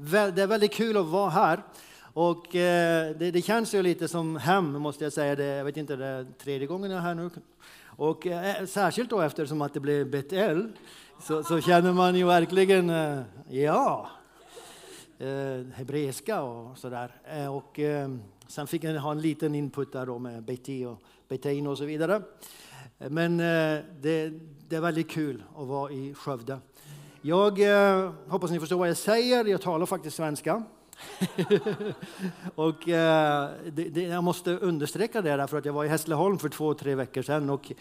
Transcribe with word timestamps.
Det 0.00 0.42
är 0.42 0.46
väldigt 0.46 0.72
kul 0.72 0.96
att 0.96 1.06
vara 1.06 1.30
här. 1.30 1.62
Och 2.00 2.56
eh, 2.56 3.16
det, 3.16 3.30
det, 3.30 3.42
känns 3.42 3.74
ju 3.74 3.82
lite 3.82 4.08
som 4.08 4.36
hem, 4.36 4.72
måste 4.72 5.04
jag 5.04 5.12
säga. 5.12 5.36
Det, 5.36 5.44
jag 5.44 5.64
vet 5.64 5.76
inte, 5.76 5.96
det 5.96 6.06
är 6.06 6.26
tredje 6.38 6.66
gången 6.66 6.90
jag 6.90 6.98
är 6.98 7.02
här 7.02 7.14
nu. 7.14 7.30
Och 7.84 8.26
eh, 8.26 8.66
särskilt 8.66 9.10
då 9.10 9.20
eftersom 9.20 9.62
att 9.62 9.74
det 9.74 9.80
blev 9.80 10.10
Betel, 10.10 10.72
så, 11.22 11.42
så 11.42 11.60
känner 11.60 11.92
man 11.92 12.14
ju 12.14 12.26
verkligen, 12.26 12.90
eh, 12.90 13.20
ja, 13.48 14.10
hebreiska 15.74 16.42
och 16.42 16.78
sådär. 16.78 17.12
Och 17.50 17.80
sen 18.48 18.66
fick 18.66 18.84
jag 18.84 19.00
ha 19.00 19.10
en 19.10 19.20
liten 19.20 19.54
input 19.54 19.92
där 19.92 20.06
då 20.06 20.18
med 20.18 20.42
Beti 20.42 20.84
och 20.84 21.02
Betein 21.28 21.66
och 21.66 21.78
så 21.78 21.84
vidare. 21.84 22.22
Men 22.98 23.36
det, 23.36 24.32
det 24.68 24.76
är 24.76 24.80
väldigt 24.80 25.10
kul 25.10 25.42
att 25.56 25.66
vara 25.66 25.92
i 25.92 26.14
Skövde. 26.14 26.58
Jag 27.28 27.60
eh, 27.60 28.10
hoppas 28.28 28.50
ni 28.50 28.60
förstår 28.60 28.78
vad 28.78 28.88
jag 28.88 28.96
säger. 28.96 29.44
Jag 29.44 29.62
talar 29.62 29.86
faktiskt 29.86 30.16
svenska. 30.16 30.62
och, 32.54 32.88
eh, 32.88 33.50
det, 33.72 33.84
det, 33.88 34.02
jag 34.02 34.24
måste 34.24 34.50
understräcka 34.50 35.22
det 35.22 35.36
därför 35.36 35.58
att 35.58 35.64
jag 35.64 35.72
var 35.72 35.84
i 35.84 35.88
Hässleholm 35.88 36.38
för 36.38 36.48
två, 36.48 36.74
tre 36.74 36.94
veckor 36.94 37.22
sedan 37.22 37.50
och 37.50 37.72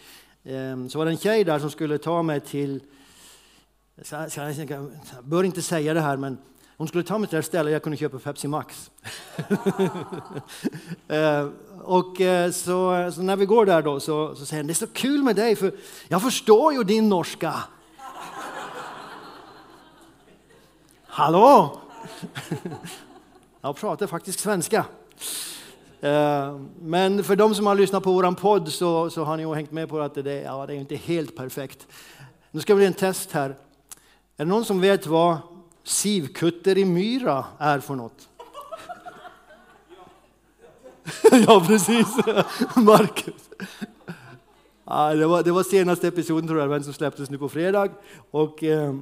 eh, 0.44 0.88
så 0.88 0.98
var 0.98 1.06
det 1.06 1.12
en 1.12 1.18
tjej 1.18 1.44
där 1.44 1.60
som 1.60 1.70
skulle 1.70 1.98
ta 1.98 2.23
mig 2.23 2.40
till, 2.40 2.84
jag, 4.12 4.32
ska, 4.32 4.64
jag 4.70 4.92
bör 5.23 5.44
inte 5.44 5.62
säga 5.62 5.94
det 5.94 6.02
här 6.02 6.18
men 6.18 6.38
hon 6.78 6.88
skulle 6.88 7.04
ta 7.04 7.18
mig 7.18 7.30
till 7.30 7.38
det 7.38 7.44
stället 7.44 7.73
jag 7.73 7.84
kunde 7.84 7.98
köpa 7.98 8.20
Pepsi 8.20 8.48
Max. 8.48 8.92
eh, 11.08 11.50
och 11.84 12.22
eh, 12.22 12.52
så, 12.52 13.12
så, 13.16 13.22
när 13.22 13.36
vi 13.36 13.45
går 13.45 13.66
där 13.66 13.82
då 13.82 14.00
så, 14.00 14.36
så 14.36 14.45
säger 14.45 14.64
hon, 14.64 14.68
det 14.68 14.73
är 14.73 14.76
så 14.76 14.88
kul 14.88 15.23
med 15.23 15.36
dig 15.36 15.56
för 15.56 15.72
jag 16.08 16.22
förstår 16.22 16.73
ju 16.73 16.84
din 16.84 17.09
norska. 17.09 17.54
Hallå! 21.18 21.80
Jag 23.62 23.76
pratar 23.76 24.08
faktiskt 24.08 24.40
svenska. 24.40 24.86
Eh, 26.02 26.59
men 26.82 27.24
för 27.24 27.36
de 27.36 27.56
som 27.56 27.66
har 27.66 27.76
lyssnat 27.76 28.04
på 28.04 28.12
vår 28.12 28.32
podd 28.32 28.74
så, 28.74 29.09
så 29.09 29.24
har 29.24 29.38
ni 29.38 29.44
ju 29.44 29.54
hängt 29.54 29.72
med 29.72 29.90
på 29.90 30.00
att 30.00 30.16
det, 30.16 30.42
ja, 30.42 30.66
det 30.66 30.74
är 30.74 30.78
inte 30.78 30.96
helt 30.96 31.36
perfekt. 31.36 31.88
Nu 32.52 32.59
ska 32.59 32.76
vi 32.76 32.84
göra 32.84 32.88
en 32.88 32.94
test 32.94 33.32
här. 33.32 33.50
Är 33.50 33.56
det 34.36 34.46
någon 34.46 34.66
som 34.66 34.82
vet 34.82 35.08
vad 35.08 35.38
sivkutter 35.84 36.78
i 36.78 36.86
myra 36.86 37.46
är 37.58 37.80
för 37.80 37.96
något? 37.96 38.30
ja, 41.48 41.64
precis. 41.68 42.08
Marcus. 42.76 43.50
Ja, 44.86 45.14
det, 45.14 45.28
var, 45.28 45.44
det 45.44 45.52
var 45.52 45.64
senaste 45.64 46.08
episoden 46.08 46.48
tror 46.48 46.74
jag, 46.74 46.84
som 46.84 46.94
släpptes 46.94 47.30
nu 47.30 47.38
på 47.38 47.50
fredag. 47.50 47.90
Och 48.31 48.64
eh, 48.64 48.96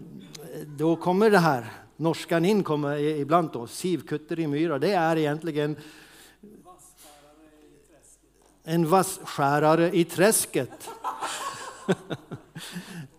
då 0.65 0.95
kommer 0.95 1.29
det 1.29 1.39
här 1.39 1.71
norskan 1.97 2.45
in 2.45 2.63
kommer 2.63 2.97
ibland 2.97 3.49
då, 3.53 3.67
sivkutter 3.67 4.39
i 4.39 4.47
myra. 4.47 4.79
Det 4.79 4.91
är 4.91 5.17
egentligen 5.17 5.75
en 8.63 8.89
vasskärare 8.89 9.95
i 9.95 10.03
träsket. 10.03 10.89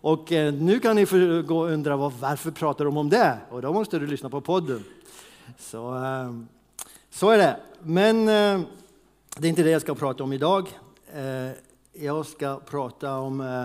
och 0.00 0.32
eh, 0.32 0.54
nu 0.54 0.80
kan 0.80 0.96
ni 0.96 1.04
gå 1.46 1.58
och 1.58 1.70
undra 1.70 1.96
varför 1.96 2.50
pratar 2.50 2.84
de 2.84 2.96
om 2.96 3.08
det? 3.08 3.38
Och 3.50 3.62
då 3.62 3.72
måste 3.72 3.98
du 3.98 4.06
lyssna 4.06 4.30
på 4.30 4.40
podden. 4.40 4.84
Så, 5.58 6.04
eh, 6.04 6.32
så 7.10 7.30
är 7.30 7.38
det. 7.38 7.56
Men 7.82 8.28
eh, 8.28 8.66
det 9.36 9.46
är 9.46 9.48
inte 9.48 9.62
det 9.62 9.70
jag 9.70 9.82
ska 9.82 9.94
prata 9.94 10.24
om 10.24 10.32
idag. 10.32 10.68
Eh, 11.14 11.50
jag 11.92 12.26
ska 12.26 12.60
prata 12.60 13.18
om 13.18 13.40
eh, 13.40 13.64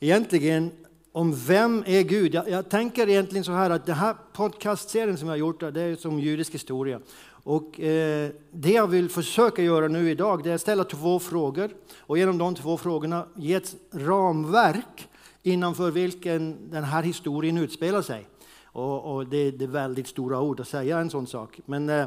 egentligen 0.00 0.70
om 1.14 1.34
vem 1.34 1.84
är 1.86 2.02
Gud? 2.02 2.34
Jag, 2.34 2.48
jag, 2.48 2.68
tänker 2.68 3.08
egentligen 3.08 3.44
så 3.44 3.52
här 3.52 3.70
att 3.70 3.86
den 3.86 3.94
här 3.94 4.14
podcastserien 4.32 5.18
som 5.18 5.28
jag 5.28 5.32
har 5.32 5.38
gjort, 5.38 5.60
det 5.60 5.82
är 5.82 5.96
som 5.96 6.20
judisk 6.20 6.54
historia. 6.54 7.00
Och 7.28 7.80
eh, 7.80 8.30
det 8.50 8.72
jag 8.72 8.86
vill 8.86 9.08
försöka 9.08 9.62
göra 9.62 9.88
nu 9.88 10.10
idag, 10.10 10.44
det 10.44 10.50
är 10.50 10.54
att 10.54 10.60
ställa 10.60 10.84
två 10.84 11.18
frågor 11.18 11.70
och 11.98 12.18
genom 12.18 12.38
de 12.38 12.54
två 12.54 12.76
frågorna 12.76 13.26
ge 13.34 13.54
ett 13.54 13.74
ramverk 13.92 15.08
innanför 15.42 15.90
vilken 15.90 16.70
den 16.70 16.84
här 16.84 17.02
historien 17.02 17.58
utspelar 17.58 18.02
sig. 18.02 18.26
Och, 18.64 19.14
och 19.14 19.26
det, 19.26 19.50
det, 19.50 19.64
är 19.64 19.68
väldigt 19.68 20.08
stora 20.08 20.40
ord 20.40 20.60
att 20.60 20.68
säga 20.68 20.98
en 20.98 21.10
sån 21.10 21.26
sak. 21.26 21.60
Men, 21.66 21.88
eh, 21.88 22.06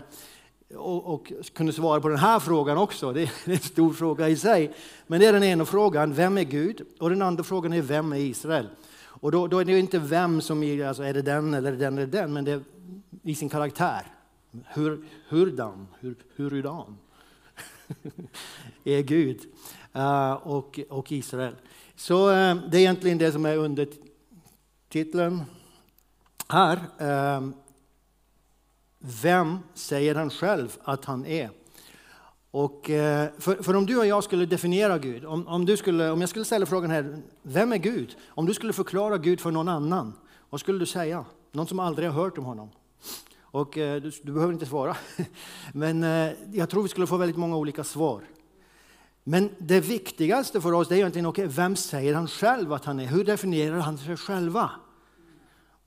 och, 0.76 1.14
och 1.14 1.34
kunna 1.54 1.72
svara 1.72 2.02
på 2.02 2.10
den 2.10 2.18
här 2.20 2.40
frågan 2.40 2.78
också, 2.78 3.12
det 3.14 3.22
är 3.22 3.32
en 3.46 3.60
stor 3.60 3.94
fråga 3.94 4.30
i 4.30 4.36
sig. 4.36 4.72
Men 5.08 5.20
det 5.20 5.26
är 5.26 5.34
den 5.34 5.44
ena 5.44 5.66
frågan, 5.66 6.14
vem 6.14 6.38
är 6.38 6.44
Gud? 6.44 6.82
Och 7.00 7.10
den 7.10 7.22
andra 7.22 7.44
frågan 7.44 7.74
är, 7.74 7.82
vem 7.82 8.14
är 8.14 8.18
Israel? 8.18 8.68
Och 9.20 9.32
då, 9.32 9.48
då, 9.48 9.60
är 9.60 9.66
det 9.66 9.80
inte 9.80 10.00
vem 10.00 10.42
som 10.42 10.64
är, 10.64 10.86
alltså 10.86 11.04
är 11.04 11.14
det 11.14 11.22
den 11.22 11.54
eller 11.54 11.72
den 11.72 11.98
eller 11.98 12.08
den, 12.08 12.34
men 12.34 12.46
det 12.46 12.52
är 12.52 12.62
i 13.24 13.36
sin 13.36 13.50
karaktär. 13.50 14.02
Hur, 14.66 15.06
hurdan, 15.30 15.88
hur, 16.00 16.16
hurudan 16.36 16.98
är 18.84 19.02
Gud 19.02 19.40
uh, 19.96 20.32
och, 20.32 20.80
och 20.90 21.12
Israel. 21.12 21.56
Så 21.96 22.30
uh, 22.30 22.56
det 22.70 22.78
är 22.78 22.82
egentligen 22.82 23.18
det 23.18 23.32
som 23.32 23.46
är 23.46 23.58
under 23.58 23.88
titeln 24.90 25.44
här. 26.50 26.78
Uh, 27.02 27.50
vem 29.00 29.60
säger 29.74 30.16
han 30.16 30.30
själv 30.30 30.78
att 30.84 31.06
han 31.06 31.26
är? 31.26 31.50
Och, 32.52 32.90
eh, 32.90 33.30
för, 33.38 33.64
för, 33.64 33.76
om 33.76 33.86
du 33.86 33.98
och 33.98 34.06
jag 34.06 34.24
skulle 34.24 34.46
definiera 34.46 34.98
Gud, 34.98 35.26
om, 35.26 35.48
om, 35.48 35.66
du 35.66 35.78
skulle, 35.78 36.10
om 36.12 36.22
jag 36.22 36.30
skulle 36.30 36.46
ställa 36.46 36.66
frågan 36.66 36.92
här, 36.92 37.22
vem 37.42 37.74
är 37.74 37.78
Gud? 37.78 38.16
Om 38.28 38.46
du 38.46 38.54
skulle 38.54 38.74
förklara 38.74 39.18
Gud 39.18 39.40
för 39.40 39.52
någon 39.52 39.68
annan, 39.68 40.14
vad 40.50 40.60
skulle 40.60 40.80
du 40.80 40.86
säga? 40.86 41.26
Någon 41.52 41.68
som 41.68 41.80
aldrig 41.80 42.10
har 42.10 42.24
hört 42.24 42.38
om 42.38 42.46
honom? 42.46 42.70
Och 43.42 43.78
eh, 43.78 44.02
du, 44.02 44.12
du, 44.24 44.32
behöver 44.32 44.54
inte 44.54 44.66
svara, 44.66 44.98
men 45.74 46.04
eh, 46.04 46.32
jag 46.52 46.70
tror 46.70 46.84
vi 46.84 46.90
skulle 46.90 47.08
få 47.08 47.18
väldigt 47.18 47.38
många 47.38 47.58
olika 47.58 47.84
svar. 47.84 48.22
Men 49.24 49.50
det 49.58 49.80
viktigaste 49.80 50.62
för 50.62 50.74
oss 50.74 50.92
är 50.92 50.96
egentligen, 50.96 51.26
okay, 51.26 51.46
vem 51.48 51.76
säger 51.76 52.14
han 52.14 52.28
själv 52.28 52.74
att 52.74 52.86
han 52.86 53.00
är? 53.00 53.06
Hur 53.06 53.24
definierar 53.24 53.80
han 53.80 53.98
sig 53.98 54.18
själva? 54.18 54.72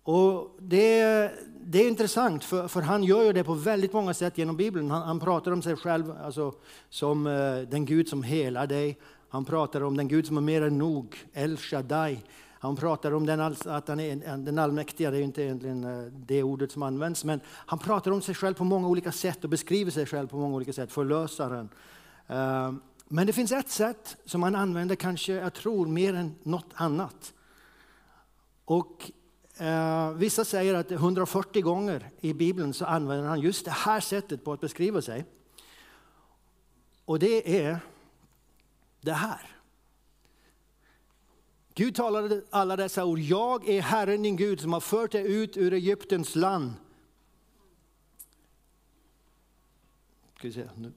Och 0.02 0.56
det, 0.58 1.32
det 1.72 1.78
är 1.78 1.88
intressant, 1.88 2.44
för, 2.44 2.68
för, 2.68 2.82
han 2.82 3.04
gör 3.04 3.22
ju 3.22 3.32
det 3.32 3.44
på 3.44 3.54
väldigt 3.54 3.92
många 3.92 4.14
sätt 4.14 4.38
genom 4.38 4.56
Bibeln. 4.56 4.90
Han, 4.90 5.02
han 5.02 5.20
pratar 5.20 5.52
om 5.52 5.62
sig 5.62 5.76
själv 5.76 6.14
alltså, 6.24 6.54
som 6.88 7.26
uh, 7.26 7.68
den 7.68 7.84
Gud 7.84 8.08
som 8.08 8.22
helar 8.22 8.66
dig. 8.66 8.98
Han 9.28 9.44
pratar 9.44 9.80
om 9.80 9.96
den 9.96 10.08
Gud 10.08 10.26
som 10.26 10.36
är 10.36 10.40
mer 10.40 10.62
än 10.62 10.78
nog, 10.78 11.16
El 11.32 11.56
Shaddai. 11.56 12.18
Han 12.58 12.76
pratar 12.76 13.12
om 13.12 13.26
den, 13.26 13.40
att 13.40 13.88
han 13.88 14.00
är 14.00 14.36
den 14.36 14.58
allmäktiga, 14.58 15.10
det 15.10 15.18
är 15.18 15.22
inte 15.22 15.42
egentligen 15.42 15.84
eh, 15.84 16.12
det 16.12 16.42
ordet 16.42 16.72
som 16.72 16.82
används, 16.82 17.24
men 17.24 17.40
han 17.46 17.78
pratar 17.78 18.10
om 18.10 18.22
sig 18.22 18.34
själv 18.34 18.54
på 18.54 18.64
många 18.64 18.88
olika 18.88 19.12
sätt 19.12 19.44
och 19.44 19.50
beskriver 19.50 19.90
sig 19.90 20.06
själv 20.06 20.28
på 20.28 20.36
många 20.36 20.56
olika 20.56 20.72
sätt, 20.72 20.92
förlösaren. 20.92 21.68
Eh, 22.26 22.72
men 23.08 23.26
det 23.26 23.32
finns 23.32 23.52
ett 23.52 23.70
sätt 23.70 24.16
som 24.24 24.42
han 24.42 24.56
använder, 24.56 24.94
kanske, 24.94 25.32
jag 25.32 25.54
tror, 25.54 25.86
mer 25.86 26.14
än 26.14 26.34
något 26.42 26.70
annat. 26.74 27.32
Och 28.64 29.10
Eh, 29.60 30.12
vissa 30.12 30.44
säger 30.44 30.74
att 30.74 30.90
140 30.90 31.62
gånger 31.62 32.10
i 32.20 32.32
Bibeln 32.32 32.74
så 32.74 32.84
använder 32.84 33.28
han 33.28 33.40
just 33.40 33.64
det 33.64 33.70
här 33.70 34.00
sättet 34.00 34.44
på 34.44 34.52
att 34.52 34.60
beskriva 34.60 35.02
sig. 35.02 35.24
Och 37.04 37.18
det 37.18 37.64
är 37.64 37.78
det 39.00 39.12
här. 39.12 39.56
Gud 41.74 41.94
talade 41.94 42.42
alla 42.50 42.76
dessa 42.76 43.04
ord. 43.04 43.18
Jag 43.18 43.68
är 43.68 43.80
Herren 43.80 44.22
din 44.22 44.36
Gud 44.36 44.60
som 44.60 44.72
har 44.72 44.80
fört 44.80 45.12
dig 45.12 45.32
ut 45.32 45.56
ur 45.56 45.72
Egyptens 45.72 46.36
land. 46.36 46.72
Ska 50.38 50.48
vi 50.48 50.52
se, 50.52 50.68
nu. 50.76 50.92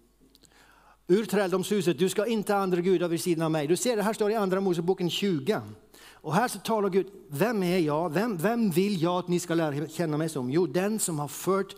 Ur 1.07 1.25
träldomshuset, 1.25 1.99
du 1.99 2.09
ska 2.09 2.25
inte 2.25 2.53
ha 2.53 2.59
andra 2.59 2.81
gudar 2.81 3.07
vid 3.07 3.21
sidan 3.21 3.45
av 3.45 3.51
mig. 3.51 3.67
Du 3.67 3.77
ser, 3.77 3.95
det 3.95 4.03
här 4.03 4.13
står 4.13 4.31
i 4.31 4.35
Andra 4.35 4.61
Moseboken 4.61 5.09
20. 5.09 5.61
Och 6.23 6.33
här 6.33 6.47
så 6.47 6.59
talar 6.59 6.89
Gud, 6.89 7.07
vem 7.27 7.63
är 7.63 7.77
jag? 7.77 8.13
Vem, 8.13 8.37
vem 8.37 8.69
vill 8.69 9.01
jag 9.01 9.19
att 9.19 9.27
ni 9.27 9.39
ska 9.39 9.53
lära 9.53 9.87
känna 9.87 10.17
mig 10.17 10.29
som? 10.29 10.51
Jo, 10.51 10.65
den 10.65 10.99
som 10.99 11.19
har 11.19 11.27
fört 11.27 11.75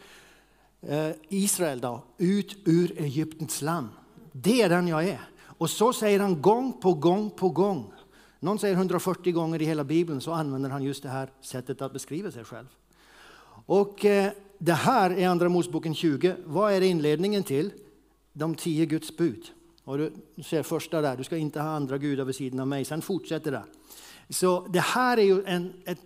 eh, 0.81 1.09
Israel 1.29 1.79
då, 1.79 2.03
ut 2.17 2.57
ur 2.65 3.01
Egyptens 3.01 3.61
land. 3.61 3.87
Det 4.31 4.61
är 4.61 4.69
den 4.69 4.87
jag 4.87 5.03
är. 5.03 5.21
Och 5.57 5.69
så 5.69 5.93
säger 5.93 6.19
han 6.19 6.41
gång 6.41 6.73
på 6.81 6.93
gång 6.93 7.29
på 7.29 7.49
gång. 7.49 7.93
Någon 8.39 8.59
säger 8.59 8.75
140 8.75 9.33
gånger 9.33 9.61
i 9.61 9.65
hela 9.65 9.83
Bibeln 9.83 10.21
så 10.21 10.31
använder 10.31 10.69
han 10.69 10.83
just 10.83 11.03
det 11.03 11.09
här 11.09 11.29
sättet 11.41 11.81
att 11.81 11.93
beskriva 11.93 12.31
sig 12.31 12.43
själv. 12.43 12.67
Och 13.65 14.05
eh, 14.05 14.31
det 14.57 14.73
här 14.73 15.11
är 15.11 15.27
Andra 15.27 15.49
Moseboken 15.49 15.95
20. 15.95 16.35
Vad 16.45 16.73
är 16.73 16.81
inledningen 16.81 17.43
till? 17.43 17.71
De 18.33 18.55
tio 18.55 18.85
Guds 18.85 19.17
bud. 19.17 19.45
Och 19.83 19.97
du 19.97 20.11
ser 20.43 20.63
första 20.63 21.01
där, 21.01 21.17
du 21.17 21.23
ska 21.23 21.37
inte 21.37 21.61
ha 21.61 21.69
andra 21.69 21.97
gudar 21.97 22.25
vid 22.25 22.35
sidan 22.35 22.59
av 22.59 22.67
mig. 22.67 22.85
Sen 22.85 23.01
fortsätter 23.01 23.51
det. 23.51 23.63
Så 24.29 24.67
det 24.69 24.79
här 24.79 25.17
är 25.17 25.23
ju 25.23 25.43
en, 25.45 25.73
ett 25.85 25.99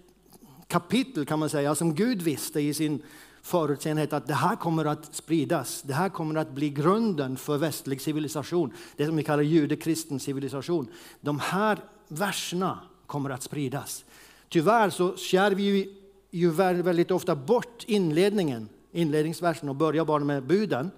kapitel 0.67 1.25
kan 1.25 1.39
man 1.39 1.49
säga 1.49 1.75
som 1.75 1.95
Gud 1.95 2.21
visste 2.21 2.61
i 2.61 2.73
sin 2.73 3.01
förutseendhet 3.41 4.13
att 4.13 4.27
det 4.27 4.33
här 4.33 4.55
kommer 4.55 4.85
att 4.85 5.15
spridas. 5.15 5.81
Det 5.81 5.93
här 5.93 6.09
kommer 6.09 6.35
att 6.35 6.51
bli 6.51 6.69
grunden 6.69 7.37
för 7.37 7.57
västlig 7.57 8.01
civilisation, 8.01 8.73
det 8.97 9.05
som 9.05 9.15
vi 9.15 9.23
kallar 9.23 9.43
judekristen 9.43 10.19
civilisation. 10.19 10.87
De 11.21 11.39
här 11.39 11.79
verserna 12.07 12.79
kommer 13.05 13.29
att 13.29 13.43
spridas. 13.43 14.05
Tyvärr 14.49 14.89
så 14.89 15.17
skär 15.17 15.51
vi 15.51 15.63
ju 15.63 15.95
ju 16.31 16.51
väldigt 16.51 17.11
ofta 17.11 17.35
bort 17.35 17.83
inledningen, 17.87 18.69
inledningsversen 18.91 19.69
och 19.69 19.75
börjar 19.75 20.05
bara 20.05 20.23
med 20.23 20.43
buden. 20.43 20.91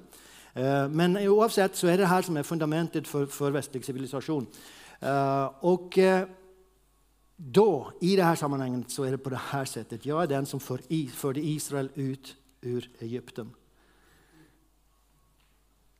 Eh, 0.53 0.87
men 0.87 1.17
oavsett 1.17 1.75
så 1.75 1.87
är 1.87 1.97
det 1.97 2.05
här 2.05 2.21
som 2.21 2.37
är 2.37 2.43
fundamentet 2.43 3.07
för, 3.07 3.25
för 3.25 3.51
västlig 3.51 3.85
civilisation. 3.85 4.45
Eh, 4.99 5.45
och 5.59 5.97
eh, 5.97 6.27
då, 7.43 7.91
i 8.01 8.15
det 8.15 8.23
här 8.23 8.35
sammanhanget, 8.35 8.91
så 8.91 9.03
är 9.03 9.11
det 9.11 9.17
på 9.17 9.29
det 9.29 9.41
här 9.49 9.65
sättet. 9.65 10.05
Jag 10.05 10.23
är 10.23 10.27
den 10.27 10.45
som 10.45 10.59
förde 10.59 11.39
Israel 11.39 11.89
ut 11.95 12.35
ur 12.61 12.89
Egypten. 12.99 13.51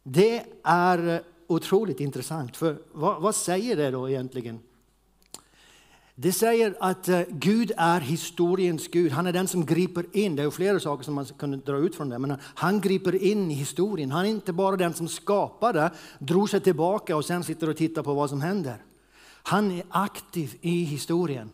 Det 0.04 0.44
är 0.64 1.16
eh, 1.16 1.22
otroligt 1.48 2.00
intressant, 2.00 2.58
för 2.58 2.82
vad, 2.92 3.22
vad 3.22 3.36
säger 3.36 3.76
det 3.76 3.92
då 3.92 4.10
egentligen? 4.10 4.60
Det 6.16 6.32
säger 6.32 6.76
att 6.80 7.10
eh, 7.10 7.22
Gud 7.30 7.72
är 7.78 8.00
historiens 8.00 8.88
Gud. 8.88 9.12
Han 9.12 9.28
är 9.28 9.34
den 9.34 9.48
som 9.48 9.66
griper 9.66 10.06
in. 10.12 10.36
Det 10.36 10.44
är 10.44 10.50
flera 10.50 10.80
saker 10.80 11.04
som 11.04 11.14
man 11.14 11.26
kan 11.26 11.60
dra 11.60 11.78
ut 11.78 11.96
från 11.96 12.10
det. 12.10 12.20
Men 12.20 12.38
han 12.44 12.82
griper 12.82 13.24
in 13.24 13.52
i 13.52 13.54
historien. 13.54 14.12
Han 14.12 14.26
är 14.26 14.30
inte 14.30 14.54
bara 14.54 14.78
den 14.78 14.94
som 14.94 15.08
skapade, 15.08 15.92
drog 16.20 16.50
sig 16.50 16.60
tillbaka 16.60 17.16
och 17.16 17.26
sen 17.26 17.44
sitter 17.44 17.70
och 17.70 17.78
tittar 17.78 18.04
på 18.04 18.14
vad 18.14 18.30
som 18.30 18.42
händer. 18.42 18.84
Han 19.44 19.72
är 19.72 19.84
aktiv 19.90 20.58
i 20.62 20.84
historien. 20.84 21.50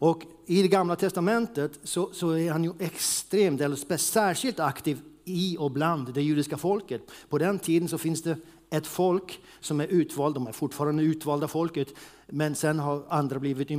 Och 0.00 0.22
i 0.46 0.62
det 0.62 0.68
gamla 0.68 0.96
testamentet 0.96 1.78
så, 1.82 2.10
så 2.12 2.30
är 2.30 2.52
han 2.52 2.64
ju 2.64 2.72
extremt, 2.78 3.60
eller 3.60 3.96
särskilt 3.96 4.60
aktiv 4.60 5.00
i 5.24 5.56
och 5.58 5.70
bland 5.70 6.14
det 6.14 6.22
judiska 6.22 6.56
folket. 6.56 7.02
På 7.28 7.38
den 7.38 7.58
tiden 7.58 7.88
så 7.88 7.98
finns 7.98 8.22
det 8.22 8.36
ett 8.70 8.86
folk 8.86 9.40
som 9.60 9.80
är 9.80 9.86
utvalt, 9.86 10.34
de 10.34 10.46
är 10.46 10.52
fortfarande 10.52 11.02
utvalda 11.02 11.48
folket, 11.48 11.88
men 12.26 12.54
sen 12.54 12.78
har 12.78 13.04
andra 13.08 13.38
blivit 13.38 13.70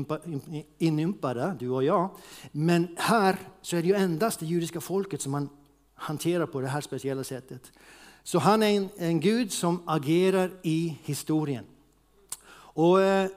inympade, 0.78 1.56
du 1.60 1.70
och 1.70 1.84
jag. 1.84 2.10
Men 2.52 2.96
här 2.98 3.38
så 3.62 3.78
är 3.78 3.82
det 3.82 3.88
ju 3.88 3.96
endast 3.96 4.40
det 4.40 4.46
judiska 4.46 4.82
folket 4.82 5.22
som 5.22 5.32
man 5.32 5.50
hanterar 5.96 6.46
på 6.46 6.62
det 6.62 6.68
här 6.68 6.82
speciella 6.82 7.24
sättet. 7.24 7.72
Så 8.24 8.40
han 8.40 8.64
är 8.64 8.78
en, 8.78 8.90
en 8.98 9.20
Gud 9.20 9.52
som 9.52 9.84
agerar 9.86 10.52
i 10.62 10.98
historien. 11.04 11.66
Och 12.74 13.02
eh, 13.02 13.30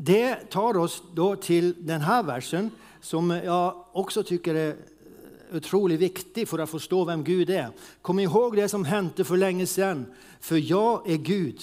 det 0.00 0.34
tar 0.34 0.76
oss 0.76 1.02
då 1.14 1.36
till 1.36 1.74
den 1.78 2.00
här 2.00 2.22
versen 2.22 2.70
som 3.00 3.30
jag 3.30 3.84
också 3.92 4.22
tycker 4.22 4.54
är 4.54 4.68
eh, 4.68 5.56
otroligt 5.56 6.00
viktig 6.00 6.48
för 6.48 6.58
att 6.58 6.70
förstå 6.70 7.04
vem 7.04 7.24
Gud 7.24 7.50
är. 7.50 7.70
Kom 8.02 8.18
ihåg 8.18 8.56
det 8.56 8.68
som 8.68 8.84
hände 8.84 9.24
för 9.24 9.36
länge 9.36 9.66
sedan. 9.66 10.06
För 10.40 10.56
jag 10.70 11.10
är 11.10 11.16
Gud 11.16 11.60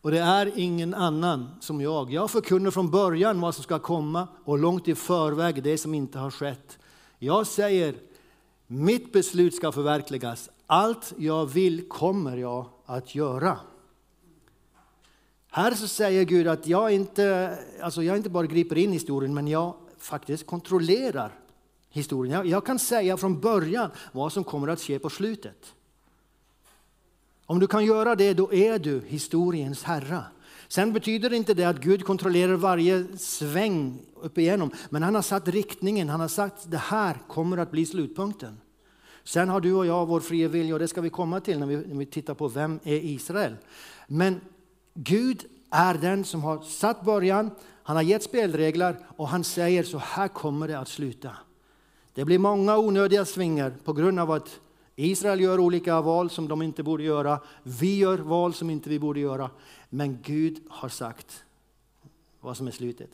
och 0.00 0.10
det 0.10 0.18
är 0.18 0.52
ingen 0.56 0.94
annan 0.94 1.48
som 1.60 1.80
jag. 1.80 2.12
Jag 2.12 2.30
förkunnar 2.30 2.70
från 2.70 2.90
början 2.90 3.40
vad 3.40 3.54
som 3.54 3.64
ska 3.64 3.78
komma 3.78 4.28
och 4.44 4.58
långt 4.58 4.88
i 4.88 4.94
förväg 4.94 5.62
det 5.62 5.78
som 5.78 5.94
inte 5.94 6.18
har 6.18 6.30
skett. 6.30 6.78
Jag 7.18 7.46
säger, 7.46 7.94
mitt 8.66 9.12
beslut 9.12 9.54
ska 9.54 9.72
förverkligas. 9.72 10.50
Allt 10.66 11.14
jag 11.18 11.46
vill 11.46 11.88
kommer 11.88 12.36
jag 12.36 12.66
att 12.84 13.14
göra. 13.14 13.58
Här 15.56 15.74
så 15.74 15.88
säger 15.88 16.24
Gud 16.24 16.48
att 16.48 16.66
jag 16.66 16.92
inte, 16.92 17.58
alltså 17.80 18.02
jag 18.02 18.16
inte 18.16 18.30
bara 18.30 18.46
griper 18.46 18.78
in 18.78 18.90
i 18.90 18.92
historien, 18.92 19.34
men 19.34 19.48
jag 19.48 19.74
faktiskt 19.98 20.46
kontrollerar 20.46 21.32
historien. 21.90 22.34
Jag, 22.34 22.46
jag 22.46 22.66
kan 22.66 22.78
säga 22.78 23.16
från 23.16 23.40
början 23.40 23.90
vad 24.12 24.32
som 24.32 24.44
kommer 24.44 24.68
att 24.68 24.80
ske 24.80 24.98
på 24.98 25.10
slutet. 25.10 25.74
Om 27.46 27.60
du 27.60 27.66
kan 27.66 27.84
göra 27.84 28.14
det, 28.14 28.34
då 28.34 28.52
är 28.52 28.78
du 28.78 29.02
historiens 29.06 29.82
herre. 29.82 30.22
Sen 30.68 30.92
betyder 30.92 31.32
inte 31.32 31.54
det 31.54 31.64
att 31.64 31.80
Gud 31.80 32.04
kontrollerar 32.04 32.54
varje 32.54 33.18
sväng 33.18 33.98
upp 34.14 34.38
igenom, 34.38 34.70
men 34.90 35.02
han 35.02 35.14
har 35.14 35.22
satt 35.22 35.48
riktningen, 35.48 36.08
han 36.08 36.20
har 36.20 36.28
sagt 36.28 36.70
det 36.70 36.76
här 36.76 37.16
kommer 37.28 37.56
att 37.56 37.70
bli 37.70 37.86
slutpunkten. 37.86 38.60
Sen 39.24 39.48
har 39.48 39.60
du 39.60 39.74
och 39.74 39.86
jag 39.86 40.06
vår 40.06 40.20
fria 40.20 40.48
vilja 40.48 40.74
och 40.74 40.80
det 40.80 40.88
ska 40.88 41.00
vi 41.00 41.10
komma 41.10 41.40
till 41.40 41.58
när 41.58 41.66
vi, 41.66 41.76
när 41.76 41.96
vi 41.96 42.06
tittar 42.06 42.34
på 42.34 42.48
vem 42.48 42.80
är 42.84 43.04
Israel. 43.04 43.56
Men 44.06 44.40
Gud 44.96 45.44
är 45.70 45.94
den 45.94 46.24
som 46.24 46.42
har 46.42 46.62
satt 46.62 47.04
början, 47.04 47.50
han 47.82 47.96
har 47.96 48.02
gett 48.02 48.22
spelregler 48.22 48.96
och 49.16 49.28
han 49.28 49.44
säger 49.44 49.82
så 49.82 49.98
här 49.98 50.28
kommer 50.28 50.68
det 50.68 50.78
att 50.78 50.88
sluta. 50.88 51.30
Det 52.14 52.24
blir 52.24 52.38
många 52.38 52.78
onödiga 52.78 53.24
svingar 53.24 53.74
på 53.84 53.92
grund 53.92 54.20
av 54.20 54.30
att 54.30 54.60
Israel 54.96 55.40
gör 55.40 55.60
olika 55.60 56.00
val 56.00 56.30
som 56.30 56.48
de 56.48 56.62
inte 56.62 56.82
borde 56.82 57.02
göra. 57.02 57.40
Vi 57.62 57.98
gör 57.98 58.18
val 58.18 58.54
som 58.54 58.70
inte 58.70 58.88
vi 58.88 58.98
borde 58.98 59.20
göra. 59.20 59.50
Men 59.88 60.18
Gud 60.22 60.60
har 60.68 60.88
sagt 60.88 61.44
vad 62.40 62.56
som 62.56 62.66
är 62.66 62.70
slutet. 62.70 63.10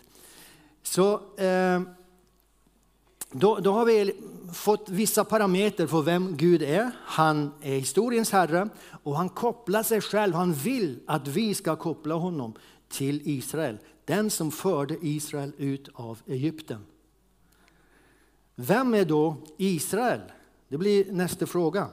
Så 0.83 1.15
eh, 1.37 1.81
då, 3.33 3.59
då, 3.59 3.73
har 3.73 3.85
vi 3.85 4.15
fått 4.53 4.89
vissa 4.89 5.25
parametrar 5.25 5.87
för 5.87 6.03
vem 6.03 6.37
Gud 6.37 6.63
är. 6.63 6.91
Han 7.05 7.53
är 7.63 7.79
historiens 7.79 8.31
herre 8.31 8.69
och 9.03 9.17
han 9.17 9.29
kopplar 9.29 9.83
sig 9.83 10.01
själv. 10.01 10.35
Han 10.35 10.53
vill 10.53 11.01
att 11.07 11.29
vi 11.29 11.55
ska 11.55 11.77
koppla 11.77 12.15
honom 12.15 12.55
till 12.89 13.21
Israel. 13.25 13.79
Den 14.05 14.31
som 14.31 14.51
förde 14.51 14.97
Israel 15.03 15.53
ut 15.59 15.89
av 15.95 16.19
Egypten. 16.27 16.85
Vem 18.55 18.95
är 18.95 19.05
då 19.05 19.37
Israel? 19.57 20.21
Det 20.69 20.79
blir 20.79 21.13
nästa 21.13 21.47
fråga. 21.47 21.89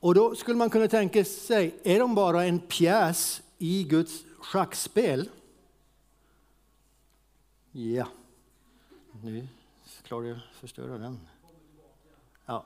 Och 0.00 0.14
då 0.14 0.34
skulle 0.34 0.56
man 0.56 0.70
kunna 0.70 0.88
tänka 0.88 1.24
sig, 1.24 1.74
är 1.82 1.98
de 1.98 2.14
bara 2.14 2.44
en 2.44 2.58
pjäs 2.58 3.42
i 3.58 3.84
Guds 3.84 4.24
schackspel? 4.38 5.28
Ja, 7.72 8.06
nu 9.24 9.48
klarar 10.02 10.26
jag 10.26 10.36
att 10.36 10.60
förstöra 10.60 10.98
den. 10.98 11.20
Ja, 12.46 12.64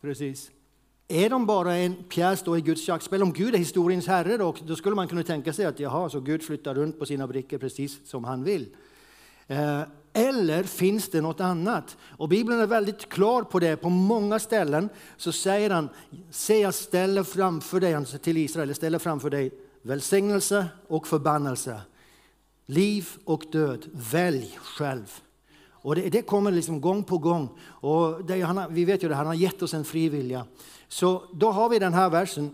precis. 0.00 0.50
Är 1.08 1.30
de 1.30 1.46
bara 1.46 1.76
en 1.76 1.94
pjäs 1.94 2.42
då 2.42 2.58
i 2.58 2.60
Guds 2.60 2.86
schackspel? 2.86 3.22
Om 3.22 3.32
Gud 3.32 3.54
är 3.54 3.58
historiens 3.58 4.06
herre 4.06 4.36
då, 4.36 4.54
då 4.62 4.76
skulle 4.76 4.96
man 4.96 5.08
kunna 5.08 5.22
tänka 5.22 5.52
sig 5.52 5.66
att 5.66 5.80
jaha, 5.80 6.10
så 6.10 6.20
Gud 6.20 6.42
flyttar 6.42 6.74
runt 6.74 6.98
på 6.98 7.06
sina 7.06 7.26
brickor 7.26 7.58
precis 7.58 8.08
som 8.08 8.24
han 8.24 8.44
vill. 8.44 8.76
Eh, 9.46 9.82
eller 10.12 10.62
finns 10.62 11.08
det 11.08 11.20
något 11.20 11.40
annat? 11.40 11.96
Och 12.00 12.28
Bibeln 12.28 12.60
är 12.60 12.66
väldigt 12.66 13.08
klar 13.08 13.42
på 13.42 13.58
det. 13.58 13.76
På 13.76 13.88
många 13.88 14.38
ställen 14.38 14.88
så 15.16 15.32
säger 15.32 15.70
han, 15.70 15.88
se 16.30 16.60
jag 16.60 16.74
ställer 16.74 17.22
framför 17.22 17.80
dig, 17.80 17.94
alltså 17.94 18.18
till 18.18 18.36
Israel, 18.36 18.68
jag 18.68 18.76
ställer 18.76 18.98
framför 18.98 19.30
dig 19.30 19.50
välsignelse 19.82 20.66
och 20.86 21.06
förbannelse. 21.06 21.80
Liv 22.66 23.08
och 23.24 23.44
död, 23.52 23.86
välj 23.92 24.58
själv. 24.62 25.20
Och 25.70 25.94
det, 25.94 26.08
det 26.08 26.22
kommer 26.22 26.50
liksom 26.50 26.80
gång 26.80 27.04
på 27.04 27.18
gång. 27.18 27.48
Och 27.64 28.24
det, 28.24 28.40
han, 28.40 28.74
vi 28.74 28.84
vet 28.84 29.04
ju 29.04 29.08
det, 29.08 29.14
han 29.14 29.26
har 29.26 29.34
gett 29.34 29.62
oss 29.62 29.74
en 29.74 29.84
fri 29.84 30.08
vilja. 30.08 30.46
Så 30.88 31.22
då 31.32 31.50
har 31.50 31.68
vi 31.68 31.78
den 31.78 31.94
här 31.94 32.10
versen. 32.10 32.50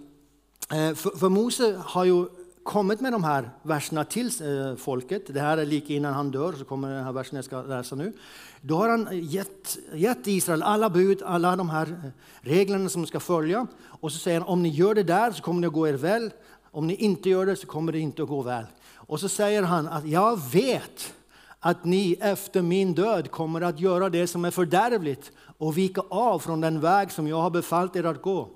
Eh, 0.71 0.95
för, 0.95 1.19
för 1.19 1.29
Mose 1.29 1.83
har 1.85 2.05
ju 2.05 2.27
kommit 2.63 3.01
med 3.01 3.13
de 3.13 3.25
här 3.25 3.51
verserna 3.63 4.05
till 4.05 4.27
eh, 4.27 4.77
folket. 4.77 5.35
Det 5.35 5.41
här 5.41 5.59
är 5.59 5.67
lika 5.67 5.93
innan 5.93 6.15
han 6.15 6.31
dör, 6.31 6.53
så 6.53 6.65
kommer 6.65 6.91
den 6.91 7.05
här 7.05 7.13
versen 7.13 7.37
jag 7.37 7.45
ska 7.45 7.63
läsa 7.63 7.97
nu. 7.97 8.13
Då 8.61 8.77
har 8.77 8.89
han 8.89 9.09
gett, 9.13 9.79
gett 9.95 10.27
Israel 10.27 10.63
alla 10.63 10.91
bud, 10.91 11.23
alla 11.23 11.57
de 11.57 11.71
här 11.71 11.87
eh, 11.87 12.11
reglerna 12.41 12.89
som 12.89 13.03
de 13.03 13.09
ska 13.09 13.21
följa. 13.21 13.67
Och 13.83 14.13
så 14.13 14.19
säger 14.19 14.41
han, 14.41 14.49
om 14.49 14.63
ni 14.63 14.69
gör 14.69 14.95
det 14.95 15.03
där 15.03 15.33
så 15.33 15.43
kommer 15.43 15.61
det 15.61 15.67
att 15.67 15.75
gå 15.75 15.89
er 15.89 15.95
väl. 15.95 16.31
Om 16.71 16.87
ni 16.87 16.95
inte 16.95 17.29
gör 17.29 17.47
det 17.47 17.57
så 17.57 17.67
kommer 17.67 17.93
det 17.93 17.99
inte 17.99 18.23
att 18.23 18.29
gå 18.29 18.43
väl. 18.43 18.65
Och 19.11 19.21
så 19.21 19.29
säger 19.29 19.63
han 19.63 19.89
att 19.89 20.09
jag 20.09 20.41
vet 20.53 21.15
att 21.61 21.85
ni 21.85 22.17
efter 22.21 22.63
min 22.63 22.95
död 22.95 23.31
kommer 23.31 23.61
att 23.61 23.81
göra 23.81 24.09
det 24.09 24.27
som 24.27 24.45
är 24.45 24.51
fördärvligt 24.51 25.33
och 25.59 25.79
vika 25.79 26.01
av 26.09 26.39
från 26.39 26.61
den 26.61 26.81
väg 26.81 27.13
som 27.13 27.29
jag 27.29 27.41
har 27.41 27.51
befallt 27.51 27.97
er 27.97 28.05
att 28.05 28.23
gå. 28.23 28.49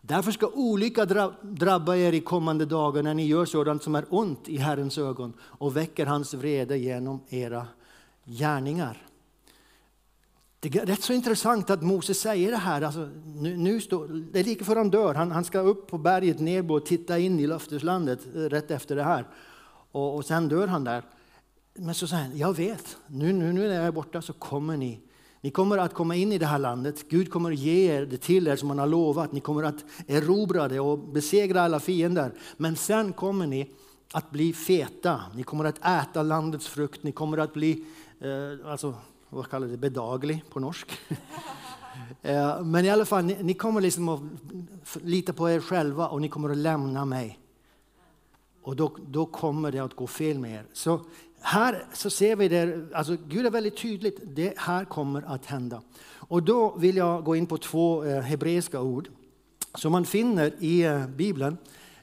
Därför 0.00 0.32
ska 0.32 0.46
olycka 0.46 1.04
drabba 1.42 1.96
er 1.96 2.12
i 2.12 2.20
kommande 2.20 2.64
dagar 2.64 3.02
när 3.02 3.14
ni 3.14 3.26
gör 3.26 3.44
sådant 3.44 3.82
som 3.82 3.94
är 3.94 4.04
ont 4.10 4.48
i 4.48 4.56
Herrens 4.56 4.98
ögon 4.98 5.32
och 5.40 5.76
väcker 5.76 6.06
hans 6.06 6.34
vrede 6.34 6.78
genom 6.78 7.20
era 7.28 7.66
gärningar. 8.24 9.06
Det 10.60 10.76
är 10.76 10.86
rätt 10.86 11.02
så 11.02 11.12
intressant 11.12 11.70
att 11.70 11.82
Moses 11.82 12.20
säger 12.20 12.50
det 12.50 12.56
här. 12.56 12.82
Alltså, 12.82 13.08
nu, 13.24 13.56
nu 13.56 13.80
stå, 13.80 14.06
det 14.06 14.40
är 14.40 14.44
lika 14.44 14.64
för 14.64 14.76
han 14.76 14.90
dör. 14.90 15.14
Han, 15.14 15.30
han 15.30 15.44
ska 15.44 15.58
upp 15.58 15.86
på 15.86 15.98
berget 15.98 16.40
Nebo 16.40 16.74
och 16.74 16.86
titta 16.86 17.18
in 17.18 17.40
i 17.40 17.46
löfteslandet 17.46 18.20
eh, 18.34 18.38
rätt 18.38 18.70
efter 18.70 18.96
det 18.96 19.02
här. 19.02 19.26
Och, 19.94 20.14
och 20.14 20.24
sen 20.24 20.48
dör 20.48 20.66
han 20.66 20.84
där. 20.84 21.02
Men 21.74 21.94
så 21.94 22.06
säger 22.06 22.22
han, 22.22 22.38
jag 22.38 22.56
vet, 22.56 22.96
nu, 23.06 23.32
nu, 23.32 23.52
nu 23.52 23.68
när 23.68 23.74
jag 23.74 23.84
är 23.84 23.92
borta 23.92 24.22
så 24.22 24.32
kommer 24.32 24.76
ni 24.76 25.00
ni 25.44 25.50
kommer 25.50 25.78
att 25.78 25.94
komma 25.94 26.14
in 26.16 26.32
i 26.32 26.38
det 26.38 26.46
här 26.46 26.58
landet. 26.58 27.08
Gud 27.08 27.30
kommer 27.30 27.52
att 27.52 27.58
ge 27.58 27.92
er 27.92 28.06
det 28.06 28.16
till 28.16 28.48
er 28.48 28.56
som 28.56 28.70
han 28.70 28.78
har 28.78 28.86
lovat. 28.86 29.32
Ni 29.32 29.40
kommer 29.40 29.62
att 29.62 29.84
erobra 30.08 30.68
det 30.68 30.80
och 30.80 30.98
besegra 30.98 31.62
alla 31.62 31.80
fiender. 31.80 32.32
Men 32.56 32.76
sen 32.76 33.12
kommer 33.12 33.46
ni 33.46 33.70
att 34.12 34.30
bli 34.30 34.52
feta. 34.52 35.20
Ni 35.34 35.42
kommer 35.42 35.64
att 35.64 35.78
äta 35.78 36.22
landets 36.22 36.66
frukt. 36.66 37.02
Ni 37.02 37.12
kommer 37.12 37.38
att 37.38 37.52
bli, 37.52 37.84
eh, 38.20 38.70
alltså, 38.70 38.94
vad 39.28 39.50
kallar 39.50 39.66
det, 39.66 39.76
bedaglig 39.76 40.44
på 40.50 40.60
norsk. 40.60 40.98
eh, 42.22 42.62
men 42.62 42.84
i 42.84 42.90
alla 42.90 43.04
fall, 43.04 43.24
ni, 43.24 43.42
ni 43.42 43.54
kommer 43.54 43.80
liksom 43.80 44.08
att 44.08 44.20
lita 45.02 45.32
på 45.32 45.50
er 45.50 45.60
själva 45.60 46.08
och 46.08 46.20
ni 46.20 46.28
kommer 46.28 46.50
att 46.50 46.56
lämna 46.56 47.04
mig. 47.04 47.38
Och 48.64 48.76
då, 48.76 48.96
då 49.06 49.26
kommer 49.26 49.72
det 49.72 49.78
att 49.78 49.94
gå 49.94 50.06
fel 50.06 50.38
med 50.38 50.54
er. 50.54 50.64
Så 50.72 51.00
här 51.40 51.86
så 51.92 52.10
ser 52.10 52.36
vi 52.36 52.48
det, 52.48 52.88
alltså 52.94 53.16
Gud 53.28 53.46
är 53.46 53.50
väldigt 53.50 53.76
tydligt, 53.76 54.18
det 54.22 54.54
här 54.56 54.84
kommer 54.84 55.22
att 55.22 55.46
hända. 55.46 55.82
Och 56.04 56.42
då 56.42 56.76
vill 56.76 56.96
jag 56.96 57.24
gå 57.24 57.36
in 57.36 57.46
på 57.46 57.58
två 57.58 58.04
eh, 58.04 58.20
hebreiska 58.20 58.80
ord 58.80 59.08
som 59.74 59.92
man 59.92 60.04
finner 60.04 60.54
i 60.58 60.82
eh, 60.82 61.06
Bibeln 61.06 61.56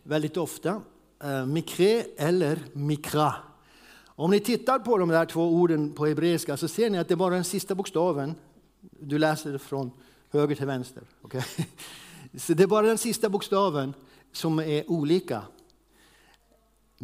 väldigt 0.03 0.38
ofta. 0.38 0.82
Eh, 1.24 1.46
mikre 1.46 2.03
eller 2.18 2.60
mikra. 2.74 3.36
Om 4.06 4.32
ni 4.32 4.39
tittar 4.39 4.80
på 4.80 4.98
de 4.98 5.10
där 5.10 5.25
två 5.25 5.56
orden 5.56 5.91
på 5.91 6.06
hebreiska 6.06 6.58
så 6.58 6.68
ser 6.68 6.89
ni 6.89 6.98
att 6.98 7.08
det 7.08 7.13
är 7.13 7.15
bara 7.15 7.36
den 7.36 7.44
sista 7.44 7.75
bokstaven. 7.75 8.36
Du 9.00 9.18
läser 9.18 9.58
från 9.58 9.91
höger 10.30 10.56
till 10.56 10.65
vänster. 10.65 11.03
Okay? 11.22 11.41
Så 12.38 12.53
det 12.53 12.63
är 12.63 12.68
bara 12.68 12.88
den 12.88 12.98
sista 12.98 13.30
bokstaven 13.30 13.94
som 14.32 14.60
är 14.60 14.91
olika. 14.91 15.41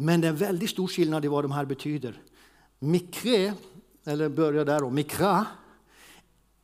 Men 0.00 0.20
det 0.20 0.26
är 0.26 0.30
en 0.30 0.36
väldigt 0.36 0.70
stor 0.70 0.86
skillnad 0.86 1.24
i 1.24 1.28
vad 1.28 1.44
de 1.44 1.52
här 1.52 1.64
betyder. 1.64 2.22
Mikre, 2.78 3.54
eller 4.04 4.28
börja 4.28 4.64
där 4.64 4.80
då, 4.80 4.90
mikra, 4.90 5.46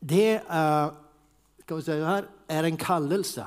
det 0.01 0.43
är, 0.49 0.91
ska 1.63 1.75
vi 1.77 1.83
säga 1.83 2.07
här, 2.07 2.29
är 2.47 2.65
en 2.65 2.77
kallelse. 2.77 3.47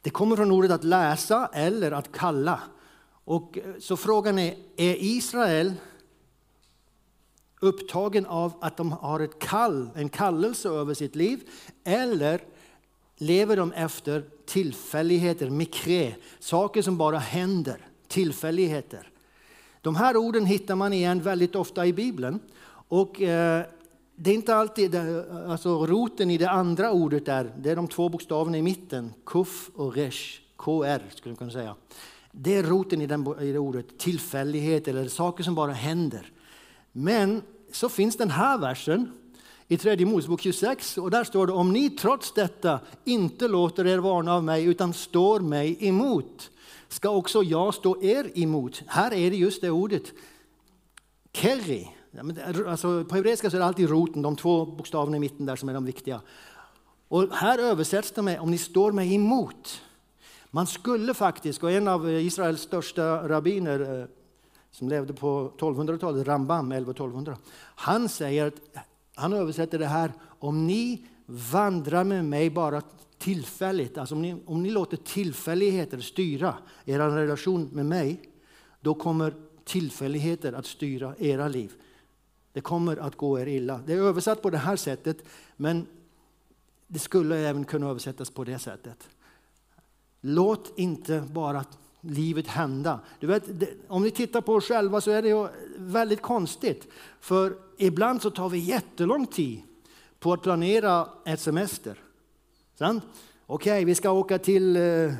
Det 0.00 0.10
kommer 0.10 0.36
från 0.36 0.50
ordet 0.52 0.70
att 0.70 0.84
läsa 0.84 1.50
eller 1.52 1.92
att 1.92 2.12
kalla. 2.12 2.60
Och 3.24 3.58
eh, 3.58 3.74
så 3.78 3.96
frågan 3.96 4.38
är, 4.38 4.56
är 4.76 4.96
Israel 4.98 5.74
upptagen 7.60 8.26
av 8.26 8.52
att 8.60 8.76
de 8.76 8.92
har 8.92 9.20
ett 9.20 9.38
kall, 9.38 9.90
en 9.94 10.08
kallelse 10.08 10.68
över 10.68 10.94
sitt 10.94 11.16
liv 11.16 11.48
eller 11.84 12.44
lever 13.16 13.56
de 13.56 13.72
efter 13.72 14.24
tillfälligheter, 14.46 15.50
mikre, 15.50 16.16
saker 16.38 16.82
som 16.82 16.96
bara 16.96 17.18
händer, 17.18 17.89
tillfälligheter. 18.10 19.10
De 19.80 19.96
här 19.96 20.16
orden 20.16 20.46
hittar 20.46 20.74
man 20.74 20.92
igen 20.92 21.22
väldigt 21.22 21.56
ofta 21.56 21.86
i 21.86 21.92
Bibeln. 21.92 22.40
Och 22.88 23.22
eh, 23.22 23.64
det 24.16 24.30
är 24.30 24.34
inte 24.34 24.54
alltid, 24.54 24.94
alltså 25.48 25.86
roten 25.86 26.30
i 26.30 26.38
det 26.38 26.50
andra 26.50 26.92
ordet 26.92 27.28
är, 27.28 27.52
det 27.58 27.70
är 27.70 27.76
de 27.76 27.88
två 27.88 28.08
bokstäverna 28.08 28.58
i 28.58 28.62
mitten, 28.62 29.12
kuf 29.26 29.70
och 29.74 29.94
resh, 29.94 30.40
kr 30.58 31.10
skulle 31.16 31.32
man 31.32 31.36
kunna 31.36 31.50
säga. 31.50 31.76
Det 32.32 32.56
är 32.56 32.62
roten 32.62 33.02
i, 33.02 33.06
den, 33.06 33.34
i 33.40 33.52
det 33.52 33.58
ordet, 33.58 33.98
tillfällighet 33.98 34.88
eller 34.88 35.08
saker 35.08 35.44
som 35.44 35.54
bara 35.54 35.72
händer. 35.72 36.32
Men 36.92 37.42
så 37.72 37.88
finns 37.88 38.16
den 38.16 38.30
här 38.30 38.58
versen 38.58 39.12
i 39.68 39.76
tredje 39.76 40.06
Mosebok 40.06 40.40
26 40.40 40.98
och 40.98 41.10
där 41.10 41.24
står 41.24 41.46
det 41.46 41.52
om 41.52 41.72
ni 41.72 41.90
trots 41.90 42.34
detta 42.34 42.80
inte 43.04 43.48
låter 43.48 43.86
er 43.86 43.98
varna 43.98 44.34
av 44.34 44.44
mig 44.44 44.64
utan 44.64 44.92
står 44.92 45.40
mig 45.40 45.76
emot 45.80 46.49
ska 46.90 47.10
också 47.10 47.42
jag 47.42 47.74
stå 47.74 48.02
er 48.02 48.38
emot. 48.38 48.82
Här 48.86 49.14
är 49.14 49.30
det 49.30 49.36
just 49.36 49.60
det 49.60 49.70
ordet. 49.70 50.02
Keri. 51.32 51.90
Alltså, 52.66 53.04
på 53.04 53.14
hebreiska 53.14 53.50
så 53.50 53.56
är 53.56 53.58
det 53.58 53.66
alltid 53.66 53.90
roten, 53.90 54.22
de 54.22 54.36
två 54.36 54.66
bokstaverna 54.66 55.16
i 55.16 55.20
mitten 55.20 55.46
där 55.46 55.56
som 55.56 55.68
är 55.68 55.74
de 55.74 55.84
viktiga. 55.84 56.20
Och 57.08 57.28
här 57.32 57.58
översätts 57.58 58.12
det 58.12 58.22
med 58.22 58.40
om 58.40 58.50
ni 58.50 58.58
står 58.58 58.92
mig 58.92 59.14
emot. 59.14 59.82
Man 60.50 60.66
skulle 60.66 61.14
faktiskt, 61.14 61.62
och 61.62 61.70
en 61.70 61.88
av 61.88 62.10
Israels 62.10 62.60
största 62.60 63.28
rabbiner 63.28 64.00
eh, 64.00 64.06
som 64.70 64.88
levde 64.88 65.12
på 65.12 65.52
1200-talet, 65.58 66.26
Rambam 66.26 66.72
11-1200, 66.72 67.36
han 67.74 68.08
säger 68.08 68.46
att 68.46 68.54
han 69.14 69.32
översätter 69.32 69.78
det 69.78 69.86
här 69.86 70.12
om 70.38 70.66
ni 70.66 71.06
vandrar 71.26 72.04
med 72.04 72.24
mig 72.24 72.50
bara 72.50 72.82
tillfälligt, 73.20 73.98
alltså 73.98 74.14
om 74.14 74.22
ni, 74.22 74.36
om 74.46 74.62
ni 74.62 74.70
låter 74.70 74.96
tillfälligheter 74.96 76.00
styra 76.00 76.54
er 76.84 76.98
relation 76.98 77.68
med 77.72 77.86
mig, 77.86 78.20
då 78.80 78.94
kommer 78.94 79.34
tillfälligheter 79.64 80.52
att 80.52 80.66
styra 80.66 81.14
era 81.18 81.48
liv. 81.48 81.72
Det 82.52 82.60
kommer 82.60 82.96
att 82.96 83.16
gå 83.16 83.40
er 83.40 83.46
illa. 83.46 83.80
Det 83.86 83.92
är 83.92 83.96
översatt 83.96 84.42
på 84.42 84.50
det 84.50 84.58
här 84.58 84.76
sättet, 84.76 85.24
men 85.56 85.86
det 86.86 86.98
skulle 86.98 87.36
även 87.36 87.64
kunna 87.64 87.88
översättas 87.88 88.30
på 88.30 88.44
det 88.44 88.58
sättet. 88.58 89.08
Låt 90.20 90.78
inte 90.78 91.24
bara 91.32 91.64
livet 92.00 92.46
hända. 92.46 93.00
Du 93.20 93.26
vet, 93.26 93.44
om 93.88 94.02
ni 94.02 94.10
tittar 94.10 94.40
på 94.40 94.54
oss 94.54 94.64
själva 94.64 95.00
så 95.00 95.10
är 95.10 95.22
det 95.22 95.50
väldigt 95.76 96.22
konstigt. 96.22 96.88
För 97.20 97.56
ibland 97.78 98.22
så 98.22 98.30
tar 98.30 98.48
vi 98.48 98.58
jättelång 98.58 99.26
tid 99.26 99.62
på 100.18 100.32
att 100.32 100.42
planera 100.42 101.08
ett 101.24 101.40
semester. 101.40 101.98
Okej, 102.80 103.00
okay, 103.46 103.84
vi 103.84 103.94
ska 103.94 104.10
åka 104.10 104.38
till, 104.38 104.76
eh, 104.76 105.12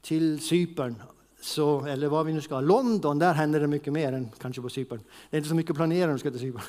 till 0.00 0.40
Cypern, 0.40 1.02
så, 1.40 1.86
eller 1.86 2.08
vad 2.08 2.26
vi 2.26 2.32
nu 2.32 2.40
ska. 2.40 2.60
London, 2.60 3.18
där 3.18 3.34
händer 3.34 3.60
det 3.60 3.66
mycket 3.66 3.92
mer 3.92 4.12
än 4.12 4.30
kanske 4.40 4.62
på 4.62 4.68
Cypern. 4.68 5.00
Det 5.30 5.36
är 5.36 5.38
inte 5.38 5.48
så 5.48 5.54
mycket 5.54 5.76
planerat 5.76 6.04
om 6.04 6.08
när 6.08 6.12
du 6.12 6.18
ska 6.18 6.30
till 6.30 6.40
Cypern. 6.40 6.62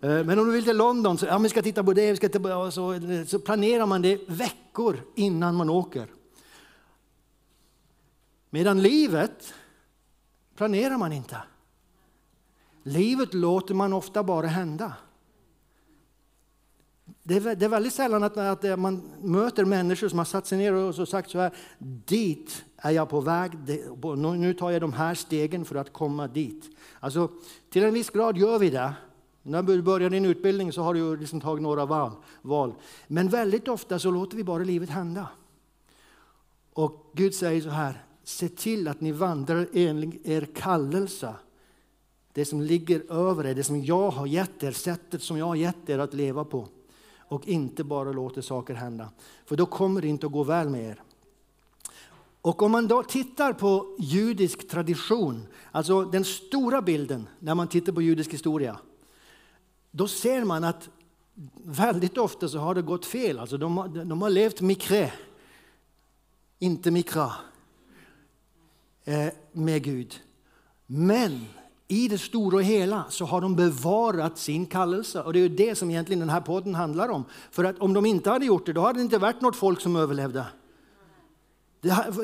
Eh, 0.00 0.24
men 0.24 0.38
om 0.38 0.46
du 0.46 0.52
vill 0.52 0.64
till 0.64 0.76
London, 0.76 1.18
så, 1.18 1.26
ja, 1.26 1.38
vi 1.38 1.48
ska 1.48 1.62
titta 1.62 1.84
på 1.84 1.92
det, 1.92 2.10
vi 2.10 2.16
ska 2.16 2.28
titta 2.28 2.40
på, 2.40 2.70
så, 2.70 3.00
så 3.26 3.38
planerar 3.38 3.86
man 3.86 4.02
det 4.02 4.20
veckor 4.28 5.00
innan 5.14 5.54
man 5.54 5.70
åker. 5.70 6.06
Medan 8.50 8.82
livet 8.82 9.54
planerar 10.56 10.98
man 10.98 11.12
inte. 11.12 11.42
Livet 12.82 13.34
låter 13.34 13.74
man 13.74 13.92
ofta 13.92 14.22
bara 14.22 14.46
hända. 14.46 14.92
Det 17.30 17.36
är, 17.36 17.54
det 17.54 17.64
är 17.64 17.68
väldigt 17.68 17.92
sällan 17.92 18.22
att, 18.22 18.36
att, 18.36 18.64
eh, 18.64 18.76
man 18.76 19.02
möter 19.22 19.64
människor 19.64 20.08
som 20.08 20.18
har 20.18 20.24
satt 20.24 20.46
sig 20.46 20.58
ner 20.58 20.72
och 20.72 21.08
sagt 21.08 21.30
så 21.30 21.38
här, 21.38 21.52
dit 21.78 22.64
är 22.76 22.90
jag 22.90 23.08
på 23.08 23.20
väg, 23.20 23.52
nu 24.36 24.54
tar 24.54 24.70
jag 24.70 24.80
de 24.80 24.92
här 24.92 25.14
stegen 25.14 25.64
för 25.64 25.76
att 25.76 25.92
komma 25.92 26.28
dit. 26.28 26.64
Alltså, 27.00 27.28
till 27.70 27.84
en 27.84 27.94
viss 27.94 28.10
grad 28.10 28.38
gör 28.38 28.58
vi 28.58 28.70
det. 28.70 28.92
När 29.42 29.62
du 29.62 29.82
börjar 29.82 30.10
din 30.10 30.24
utbildning 30.24 30.72
så 30.72 30.82
har 30.82 30.94
du 30.94 31.16
liksom 31.16 31.40
tagit 31.40 31.62
några 31.62 31.86
val, 31.86 32.12
val. 32.42 32.74
Men 33.06 33.28
väldigt 33.28 33.68
ofta 33.68 33.98
så 33.98 34.10
låter 34.10 34.36
vi 34.36 34.44
bara 34.44 34.64
livet 34.64 34.90
hända. 34.90 35.28
Och 36.72 37.10
Gud 37.14 37.34
säger 37.34 37.62
så 37.62 37.68
här, 37.68 38.04
se 38.24 38.48
till 38.48 38.88
att 38.88 39.00
ni 39.00 39.12
vandrar 39.12 39.68
enligt 39.72 40.26
er 40.26 40.48
kallelse. 40.54 41.34
Det 42.32 42.44
som 42.44 42.60
ligger 42.60 43.12
över 43.12 43.46
er, 43.46 43.54
det 43.54 43.64
som 43.64 43.84
jag 43.84 44.10
har 44.10 44.26
gett 44.26 44.62
er, 44.62 44.72
sättet 44.72 45.22
som 45.22 45.38
jag 45.38 45.46
har 45.46 45.56
gett 45.56 45.90
er 45.90 45.98
att 45.98 46.14
leva 46.14 46.44
på 46.44 46.68
och 47.30 47.48
inte 47.48 47.84
bara 47.84 48.12
låter 48.12 48.42
saker 48.42 48.74
hända. 48.74 49.10
För 49.46 49.56
då 49.56 49.66
kommer 49.66 50.02
det 50.02 50.08
inte 50.08 50.26
att 50.26 50.32
gå 50.32 50.42
väl 50.42 50.68
med 50.68 50.84
er. 50.84 51.02
Och 52.42 52.62
om 52.62 52.72
man 52.72 52.88
då 52.88 53.02
tittar 53.02 53.52
på 53.52 53.96
judisk 53.98 54.68
tradition, 54.68 55.46
alltså 55.72 56.04
den 56.04 56.24
stora 56.24 56.82
bilden 56.82 57.28
när 57.38 57.54
man 57.54 57.68
tittar 57.68 57.92
på 57.92 58.02
judisk 58.02 58.32
historia, 58.32 58.78
då 59.90 60.08
ser 60.08 60.44
man 60.44 60.64
att 60.64 60.88
väldigt 61.64 62.18
ofta 62.18 62.48
så 62.48 62.58
har 62.58 62.74
det 62.74 62.82
gått 62.82 63.06
fel. 63.06 63.38
Alltså 63.38 63.58
de, 63.58 64.02
de 64.08 64.22
har 64.22 64.30
levt 64.30 64.60
mikre, 64.60 65.12
inte 66.58 66.90
mikra, 66.90 67.32
eh, 69.04 69.28
med 69.52 69.84
Gud. 69.84 70.20
Men 70.86 71.46
i 71.90 72.08
det 72.08 72.18
stora 72.18 72.56
och 72.56 72.62
hela 72.62 73.04
så 73.08 73.24
har 73.24 73.40
de 73.40 73.56
bevarat 73.56 74.38
sin 74.38 74.66
kallelse. 74.66 75.22
Och 75.22 75.32
det 75.32 75.40
är 75.40 75.48
det 75.48 75.74
som 75.74 75.90
egentligen 75.90 76.20
den 76.20 76.30
här 76.30 76.40
podden 76.40 76.74
handlar 76.74 77.08
om. 77.08 77.24
För 77.50 77.64
att 77.64 77.78
om 77.78 77.92
de 77.92 78.06
inte 78.06 78.30
hade 78.30 78.46
gjort 78.46 78.66
det, 78.66 78.72
då 78.72 78.80
hade 78.80 78.98
det 78.98 79.02
inte 79.02 79.18
varit 79.18 79.40
något 79.40 79.56
folk 79.56 79.80
som 79.80 79.96
överlevde. 79.96 80.46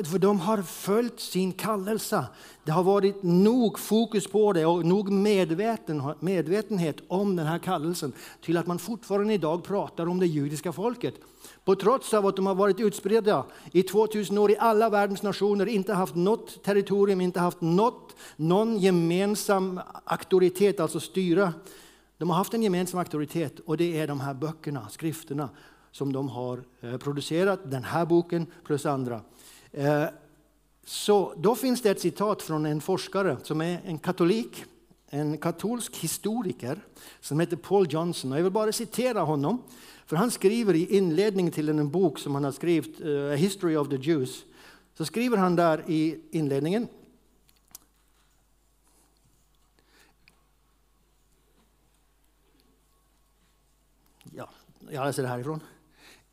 För 0.05 0.19
de 0.19 0.39
har 0.39 0.61
följt 0.61 1.19
sin 1.19 1.51
kallelse. 1.51 2.25
Det 2.63 2.71
har 2.71 2.83
varit 2.83 3.23
nog 3.23 3.79
fokus 3.79 4.27
på 4.27 4.53
det 4.53 4.65
och 4.65 4.85
nog 4.85 5.11
medveten, 5.11 6.03
medvetenhet 6.19 6.97
om 7.07 7.35
den 7.35 7.45
här 7.45 7.59
kallelsen 7.59 8.13
till 8.41 8.57
att 8.57 8.67
man 8.67 8.79
fortfarande 8.79 9.33
idag 9.33 9.63
pratar 9.63 10.07
om 10.07 10.19
det 10.19 10.27
judiska 10.27 10.71
folket. 10.71 11.15
På 11.67 11.75
trots 11.75 12.13
av 12.13 12.25
att 12.25 12.35
de 12.35 12.45
har 12.45 12.55
varit 12.55 12.79
utspridda 12.79 13.45
i 13.71 13.83
2000 13.83 14.37
år 14.37 14.51
i 14.51 14.57
alla 14.57 14.89
världens 14.89 15.23
nationer, 15.23 15.65
inte 15.65 15.93
haft 15.93 16.15
något 16.15 16.63
territorium, 16.63 17.21
inte 17.21 17.39
haft 17.39 17.61
något, 17.61 18.15
någon 18.35 18.77
gemensam 18.77 19.81
auktoritet, 20.03 20.79
alltså 20.79 20.99
styra. 20.99 21.53
De 22.17 22.29
har 22.29 22.37
haft 22.37 22.53
en 22.53 22.63
gemensam 22.63 22.99
auktoritet 22.99 23.59
och 23.59 23.77
det 23.77 23.99
är 23.99 24.07
de 24.07 24.19
här 24.19 24.33
böckerna, 24.33 24.89
skrifterna 24.89 25.49
som 25.91 26.13
de 26.13 26.29
har 26.29 26.63
eh, 26.81 26.97
producerat, 26.97 27.71
den 27.71 27.83
här 27.83 28.05
boken 28.05 28.45
plus 28.63 28.85
andra. 28.85 29.21
Eh, 29.71 30.03
så 30.85 31.33
då 31.37 31.55
finns 31.55 31.81
det 31.81 31.89
ett 31.89 32.01
citat 32.01 32.41
från 32.41 32.65
en 32.65 32.81
forskare 32.81 33.37
som 33.43 33.61
är 33.61 33.81
en 33.85 33.97
katolik, 33.97 34.65
en 35.09 35.37
katolsk 35.37 35.95
historiker 35.95 36.85
som 37.19 37.39
heter 37.39 37.57
Paul 37.57 37.87
Johnson. 37.89 38.31
Jag 38.31 38.43
vill 38.43 38.51
bara 38.51 38.71
citera 38.71 39.21
honom. 39.21 39.61
För 40.05 40.15
han 40.15 40.31
skriver 40.31 40.73
i 40.73 40.97
inledningen 40.97 41.51
till 41.51 41.69
en 41.69 41.89
bok 41.91 42.19
som 42.19 42.35
han 42.35 42.43
har 42.43 42.51
skrivit, 42.51 43.01
eh, 43.01 43.33
A 43.33 43.35
History 43.35 43.75
of 43.75 43.89
the 43.89 43.95
Jews, 43.95 44.45
så 44.97 45.05
skriver 45.05 45.37
han 45.37 45.55
där 45.55 45.83
i 45.87 46.19
inledningen 46.31 46.87
Ja, 54.23 54.49
jag 54.89 55.05
läser 55.05 55.23
det 55.23 55.29
härifrån. 55.29 55.59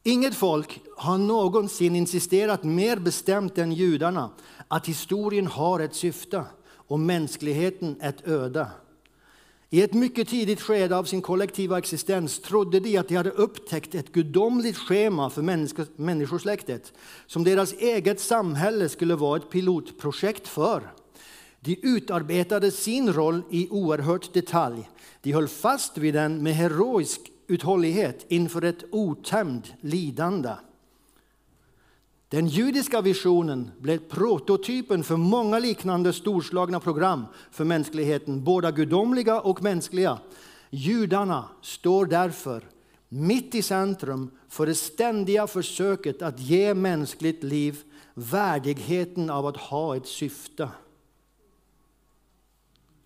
Inget 0.03 0.35
folk 0.35 0.81
har 0.97 1.19
någonsin 1.19 1.97
insisterat 1.97 2.65
mer 2.65 2.97
bestämt 2.97 3.59
än 3.59 3.73
judarna 3.73 4.31
att 4.69 4.89
historien 4.89 5.47
har 5.47 5.81
ett 5.81 5.95
syfte 5.95 6.45
och 6.95 7.01
mänskligheten 7.01 7.97
ett 8.01 8.29
öde. 8.29 8.67
I 9.71 9.83
ett 9.83 9.93
mycket 9.95 10.29
tidigt 10.29 10.61
skede 10.61 10.97
av 10.97 11.05
sin 11.05 11.23
kollektiva 11.23 11.79
existens 11.79 12.39
trodde 12.39 12.81
de 12.81 12.99
att 12.99 13.09
de 13.09 13.15
hade 13.15 13.31
upptäckt 13.31 13.95
ett 13.95 14.13
gudomligt 14.13 14.77
schema 14.77 15.31
för 15.31 15.43
människosläktet 15.97 16.93
som 17.27 17.45
deras 17.45 17.73
eget 17.73 18.21
samhälle 18.21 18.89
skulle 18.89 19.15
vara 19.15 19.37
ett 19.37 19.51
pilotprojekt 19.51 20.49
för. 20.49 20.93
De 21.61 21.77
utarbetade 21.83 22.71
sin 22.71 23.13
roll 23.13 23.43
i 23.51 23.69
oerhört 23.71 24.33
detalj. 24.33 24.91
De 25.23 25.33
höll 25.33 25.49
fast 25.49 25.99
vid 25.99 26.15
den 26.15 26.43
med 26.43 26.55
heroisk 26.55 27.21
uthållighet 27.47 28.27
inför 28.29 28.63
ett 28.63 28.85
otämjd 28.91 29.75
lidande. 29.81 30.51
Den 32.35 32.47
judiska 32.47 33.01
visionen 33.01 33.71
blev 33.79 33.99
prototypen 33.99 35.05
för 35.05 35.17
många 35.17 35.59
liknande 35.59 36.13
storslagna 36.13 36.81
program 36.81 37.25
för 37.51 37.65
mänskligheten, 37.65 38.45
både 38.45 38.73
gudomliga 38.73 39.41
och 39.41 39.63
mänskliga. 39.63 40.19
Judarna 40.71 41.49
står 41.63 42.07
därför 42.07 42.69
mitt 43.09 43.55
i 43.55 43.63
centrum 43.63 44.31
för 44.49 44.67
det 44.67 44.75
ständiga 44.75 45.47
försöket 45.47 46.23
att 46.23 46.41
ge 46.41 46.75
mänskligt 46.75 47.43
liv 47.43 47.79
värdigheten 48.15 49.31
av 49.31 49.47
att 49.47 49.57
ha 49.57 49.97
ett 49.97 50.07
syfte. 50.07 50.69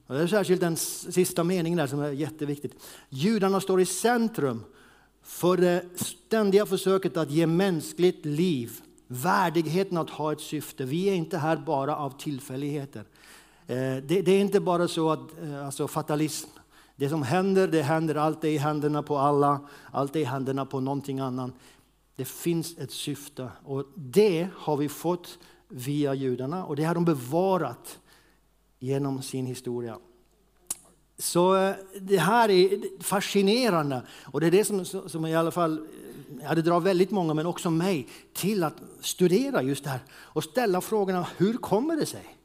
Och 0.06 0.14
det 0.14 0.22
är 0.22 0.26
särskilt 0.26 0.60
den 0.60 0.76
sista 0.76 1.44
meningen 1.44 1.76
där 1.76 1.86
som 1.86 2.00
är 2.00 2.10
jätteviktigt. 2.10 2.74
Judarna 3.08 3.60
står 3.60 3.80
i 3.80 3.86
centrum 3.86 4.64
för 5.22 5.56
det 5.56 5.84
ständiga 5.94 6.66
försöket 6.66 7.16
att 7.16 7.30
ge 7.30 7.46
mänskligt 7.46 8.24
liv 8.24 8.82
värdigheten 9.08 9.98
att 9.98 10.10
ha 10.10 10.32
ett 10.32 10.40
syfte. 10.40 10.84
Vi 10.84 11.08
är 11.08 11.14
inte 11.14 11.38
här 11.38 11.56
bara 11.56 11.96
av 11.96 12.18
tillfälligheter. 12.18 13.04
Eh, 13.66 13.96
det, 13.96 14.28
är 14.28 14.40
inte 14.40 14.60
bara 14.60 14.88
så 14.88 15.10
att 15.10 15.42
eh, 15.42 15.66
alltså 15.66 15.88
fatalism, 15.88 16.48
det 16.96 17.08
som 17.08 17.22
händer, 17.22 17.68
det 17.68 17.82
händer. 17.82 18.14
Allt 18.14 18.44
är 18.44 18.48
i 18.48 18.56
händerna 18.56 19.02
på 19.02 19.18
alla, 19.18 19.60
allt 19.92 20.16
är 20.16 20.20
i 20.20 20.24
händerna 20.24 20.66
på 20.66 20.80
någonting 20.80 21.20
annat. 21.20 21.50
Det 22.16 22.24
finns 22.24 22.78
ett 22.78 22.90
syfte 22.90 23.50
och 23.64 23.84
det 23.94 24.48
har 24.54 24.76
vi 24.76 24.88
fått 24.88 25.38
via 25.68 26.14
judarna 26.14 26.64
och 26.64 26.76
det 26.76 26.84
har 26.84 26.94
de 26.94 27.04
bevarat 27.04 27.98
genom 28.78 29.22
sin 29.22 29.46
historia. 29.46 29.98
Så 31.18 31.56
eh, 31.56 31.74
det 32.00 32.18
här 32.18 32.48
är 32.48 33.02
fascinerande 33.02 34.02
och 34.24 34.40
det 34.40 34.46
är 34.46 34.50
det 34.50 34.64
som, 34.64 34.84
som 34.84 35.26
i 35.26 35.36
alla 35.36 35.50
fall 35.50 35.86
ja, 36.42 36.54
det 36.54 36.62
drar 36.62 36.80
väldigt 36.80 37.10
många, 37.10 37.34
men 37.34 37.46
också 37.46 37.70
mig, 37.70 38.08
till 38.32 38.64
att 38.64 38.74
studera 39.00 39.62
just 39.62 39.84
det 39.84 39.90
här 39.90 40.00
och 40.12 40.44
ställa 40.44 40.80
frågorna, 40.80 41.26
hur 41.36 41.54
kommer 41.54 41.96
det 41.96 42.06
sig 42.06 42.36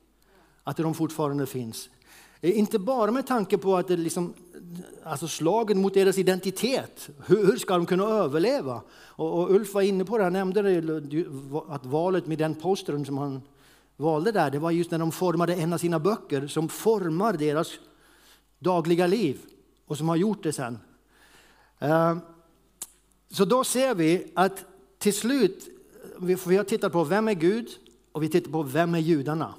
att 0.63 0.77
de 0.77 0.93
fortfarande 0.93 1.45
finns? 1.45 1.89
Eh, 2.41 2.59
inte 2.59 2.79
bara 2.79 3.11
med 3.11 3.27
tanke 3.27 3.57
på 3.57 3.75
att 3.77 3.87
det 3.87 3.97
liksom, 3.97 4.33
alltså 5.03 5.27
slagen 5.27 5.81
mot 5.81 5.93
deras 5.93 6.17
identitet, 6.17 7.09
hur, 7.25 7.45
hur 7.45 7.57
ska 7.57 7.73
de 7.73 7.85
kunna 7.85 8.03
överleva? 8.03 8.81
Och, 8.91 9.39
och, 9.39 9.51
Ulf 9.51 9.73
var 9.73 9.81
inne 9.81 10.05
på 10.05 10.17
det, 10.17 10.23
han 10.23 10.33
nämnde 10.33 10.61
det, 10.61 11.25
att 11.69 11.85
valet 11.85 12.27
med 12.27 12.37
den 12.37 12.55
postern 12.55 13.05
som 13.05 13.17
han 13.17 13.41
valde 13.97 14.31
där, 14.31 14.51
det 14.51 14.59
var 14.59 14.71
just 14.71 14.91
när 14.91 14.99
de 14.99 15.11
formade 15.11 15.55
en 15.55 15.73
av 15.73 15.77
sina 15.77 15.99
böcker 15.99 16.47
som 16.47 16.69
formar 16.69 17.33
deras 17.33 17.71
dagliga 18.59 19.07
liv 19.07 19.39
och 19.87 19.97
som 19.97 20.09
har 20.09 20.15
gjort 20.15 20.43
det 20.43 20.53
sen. 20.53 20.79
Uh, 21.83 22.17
så 23.33 23.45
då 23.45 23.63
ser 23.63 23.95
vi 23.95 24.31
att 24.33 24.65
till 24.99 25.13
slut, 25.13 25.69
vi 26.17 26.57
har 26.57 26.63
tittat 26.63 26.91
på 26.91 27.03
vem 27.03 27.27
är 27.27 27.33
Gud 27.33 27.69
och 28.11 28.23
vi 28.23 28.29
tittar 28.29 28.51
på 28.51 28.63
vem 28.63 28.95
är 28.95 28.99
judarna. 28.99 29.53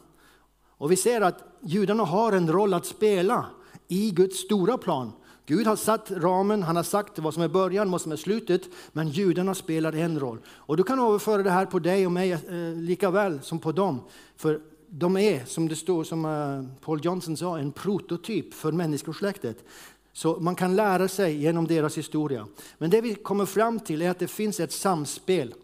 Och 0.68 0.92
vi 0.92 0.96
ser 0.96 1.20
att 1.20 1.44
judarna 1.60 2.04
har 2.04 2.32
en 2.32 2.52
roll 2.52 2.74
att 2.74 2.86
spela 2.86 3.46
i 3.88 4.10
Guds 4.10 4.38
stora 4.38 4.78
plan. 4.78 5.12
Gud 5.46 5.66
har 5.66 5.76
satt 5.76 6.10
ramen, 6.10 6.62
han 6.62 6.76
har 6.76 6.82
sagt 6.82 7.18
vad 7.18 7.34
som 7.34 7.42
är 7.42 7.48
början, 7.48 7.90
vad 7.90 8.00
som 8.00 8.12
är 8.12 8.16
slutet, 8.16 8.62
men 8.92 9.08
judarna 9.08 9.54
spelar 9.54 9.92
en 9.92 10.20
roll. 10.20 10.38
Och 10.46 10.76
du 10.76 10.82
kan 10.82 10.98
överföra 10.98 11.42
det 11.42 11.50
här 11.50 11.66
på 11.66 11.78
dig 11.78 12.06
och 12.06 12.12
mig 12.12 12.32
eh, 12.32 12.40
lika 12.76 13.10
väl 13.10 13.42
som 13.42 13.58
på 13.58 13.72
dem. 13.72 14.00
För 14.36 14.60
de 14.88 15.16
är, 15.16 15.44
som 15.44 15.68
det 15.68 15.76
står, 15.76 16.04
som 16.04 16.24
eh, 16.24 16.80
Paul 16.84 17.00
Johnson 17.04 17.36
sa, 17.36 17.58
en 17.58 17.72
prototyp 17.72 18.54
för 18.54 18.72
människosläktet. 18.72 19.64
Så 20.16 20.40
man 20.40 20.54
kan 20.54 20.76
lära 20.76 21.08
sig 21.08 21.36
genom 21.36 21.66
deras 21.66 21.98
historia. 21.98 22.46
Men 22.78 22.90
det 22.90 23.00
vi 23.00 23.14
kommer 23.14 23.46
fram 23.46 23.80
till 23.80 24.02
är 24.02 24.10
att 24.10 24.18
det 24.18 24.28
finns 24.28 24.60
ett 24.60 24.72
samspel. 24.72 25.54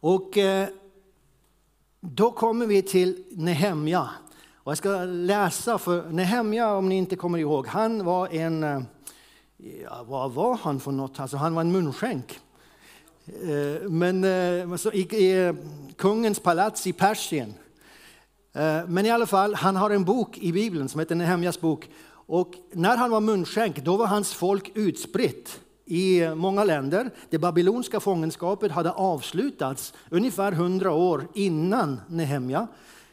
Och 0.00 0.38
eh, 0.38 0.68
då 2.00 2.30
kommer 2.30 2.66
vi 2.66 2.82
till 2.82 3.24
Nehemja. 3.30 4.10
Och 4.56 4.70
jag 4.70 4.78
ska 4.78 5.04
läsa 5.04 5.78
för 5.78 6.10
Nehemja, 6.10 6.74
om 6.74 6.88
ni 6.88 6.96
inte 6.96 7.16
kommer 7.16 7.38
ihåg, 7.38 7.66
han 7.66 8.04
var 8.04 8.28
en, 8.28 8.64
eh, 8.64 8.82
ja, 9.84 10.04
vad 10.08 10.32
var 10.32 10.56
han 10.56 10.80
för 10.80 10.92
något? 10.92 11.20
Alltså, 11.20 11.36
han 11.36 11.54
var 11.54 11.60
en 11.60 11.72
munskänk. 11.72 12.40
Eh, 13.26 13.88
men 13.88 14.24
alltså, 14.72 14.92
i, 14.92 15.00
i 15.00 15.54
kungens 15.96 16.40
palats 16.40 16.86
i 16.86 16.92
Persien. 16.92 17.54
Men 18.86 19.06
i 19.06 19.10
alla 19.10 19.26
fall, 19.26 19.54
han 19.54 19.76
har 19.76 19.90
en 19.90 20.04
bok 20.04 20.38
i 20.38 20.52
Bibeln 20.52 20.88
som 20.88 20.98
heter 20.98 21.14
Nehemjas 21.14 21.60
bok. 21.60 21.88
Och 22.32 22.54
när 22.72 22.96
han 22.96 23.10
var 23.10 23.20
munskänk 23.20 23.84
då 23.84 23.96
var 23.96 24.06
hans 24.06 24.32
folk 24.32 24.70
utspritt 24.74 25.60
i 25.84 26.28
många 26.34 26.64
länder. 26.64 27.10
Det 27.30 27.38
babyloniska 27.38 28.00
fångenskapet 28.00 28.72
hade 28.72 28.92
avslutats 28.92 29.94
ungefär 30.10 30.52
hundra 30.52 30.92
år 30.92 31.28
innan 31.34 32.00
Nehemja. 32.08 32.66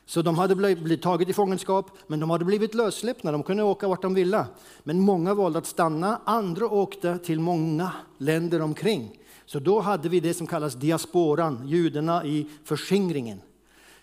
Så 0.06 0.22
de 0.22 0.38
hade 0.38 0.56
blivit 0.56 1.02
taget 1.02 1.30
i 1.30 1.34
fångenskap, 1.34 1.92
men 2.08 2.20
de 2.20 2.30
hade 2.30 2.46
blivit 2.46 2.74
lössläppta. 2.76 3.32
De 3.32 3.44
kunde 3.44 3.64
åka 3.64 3.88
vart 3.88 4.02
de 4.02 4.14
ville. 4.14 4.46
Men 4.84 5.00
många 5.00 5.34
valde 5.34 5.60
att 5.60 5.66
stanna, 5.66 6.22
andra 6.26 6.68
åkte 6.68 7.18
till 7.18 7.40
många 7.40 7.92
länder 8.18 8.62
omkring. 8.62 9.20
Så 9.46 9.60
då 9.60 9.80
hade 9.80 10.10
vi 10.10 10.20
det 10.20 10.34
som 10.34 10.48
kallas 10.48 10.76
diasporan, 10.76 11.62
judarna 11.66 12.26
i 12.26 12.48
förskingringen. 12.64 13.42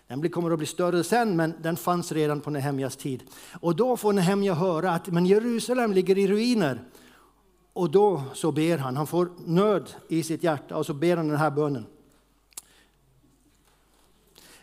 Den 0.07 0.29
kommer 0.29 0.51
att 0.51 0.57
bli 0.57 0.67
större 0.67 1.03
sen, 1.03 1.35
men 1.35 1.53
den 1.61 1.77
fanns 1.77 2.11
redan 2.11 2.41
på 2.41 2.49
Nehemjas 2.49 2.95
tid. 2.95 3.23
Och 3.59 3.75
då 3.75 3.97
får 3.97 4.13
Nehemja 4.13 4.53
höra 4.53 4.91
att 4.91 5.07
men 5.07 5.25
Jerusalem 5.25 5.93
ligger 5.93 6.17
i 6.17 6.27
ruiner. 6.27 6.83
Och 7.73 7.91
då 7.91 8.23
så 8.33 8.51
ber 8.51 8.77
han, 8.77 8.97
han 8.97 9.07
får 9.07 9.29
nöd 9.45 9.95
i 10.09 10.23
sitt 10.23 10.43
hjärta 10.43 10.77
och 10.77 10.85
så 10.85 10.93
ber 10.93 11.17
han 11.17 11.27
den 11.27 11.37
här 11.37 11.51
bönen. 11.51 11.85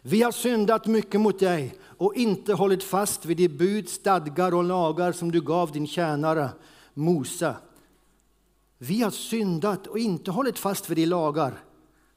Vi 0.03 0.23
har 0.23 0.33
syndat 0.33 0.87
mycket 0.87 1.21
mot 1.21 1.39
dig 1.39 1.79
och 1.83 2.15
inte 2.15 2.55
hållit 2.55 2.85
fast 2.85 3.25
vid 3.25 3.37
de 3.37 3.49
bud, 3.49 3.89
stadgar 3.89 4.55
och 4.55 4.65
lagar 4.65 5.13
som 5.13 5.33
du 5.33 5.41
gav 5.41 5.73
din 5.73 5.87
tjänare 5.87 6.49
Mose. 6.95 7.57
Vi 8.79 9.03
har 9.03 9.11
syndat 9.11 9.87
och 9.87 9.99
inte 9.99 10.31
hållit 10.31 10.59
fast 10.59 10.91
vid 10.91 10.97
de 10.97 11.07
lagar 11.07 11.55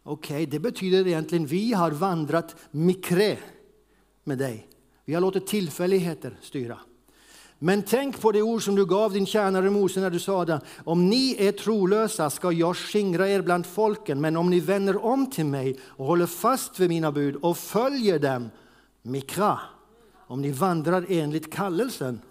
Okej, 0.07 0.35
okay, 0.35 0.45
det 0.45 0.59
betyder 0.59 1.07
egentligen 1.07 1.45
vi 1.45 1.73
har 1.73 1.91
vandrat 1.91 2.55
mikre 2.71 3.37
med 4.23 4.37
dig. 4.37 4.67
Vi 5.05 5.13
har 5.13 5.21
låtit 5.21 5.47
tillfälligheter 5.47 6.37
styra. 6.41 6.79
Men 7.59 7.83
tänk 7.83 8.21
på 8.21 8.31
det 8.31 8.41
ord 8.41 8.63
som 8.63 8.75
du 8.75 8.85
gav 8.85 9.13
din 9.13 9.25
tjänare 9.25 9.69
Mose 9.69 9.99
när 9.99 10.09
du 10.09 10.19
sa 10.19 10.45
det. 10.45 10.61
Om 10.83 11.09
ni 11.09 11.35
är 11.39 11.51
trolösa 11.51 12.29
ska 12.29 12.51
jag 12.51 12.77
skingra 12.77 13.29
er 13.29 13.41
bland 13.41 13.65
folken, 13.65 14.21
men 14.21 14.37
om 14.37 14.49
ni 14.49 14.59
vänder 14.59 15.05
om 15.05 15.31
till 15.31 15.45
mig 15.45 15.79
och 15.81 16.05
håller 16.05 16.25
fast 16.25 16.79
vid 16.79 16.89
mina 16.89 17.11
bud 17.11 17.35
och 17.35 17.57
följer 17.57 18.19
dem, 18.19 18.49
mikra, 19.01 19.59
om 20.27 20.41
ni 20.41 20.51
vandrar 20.51 21.05
enligt 21.09 21.53
kallelsen, 21.53 22.21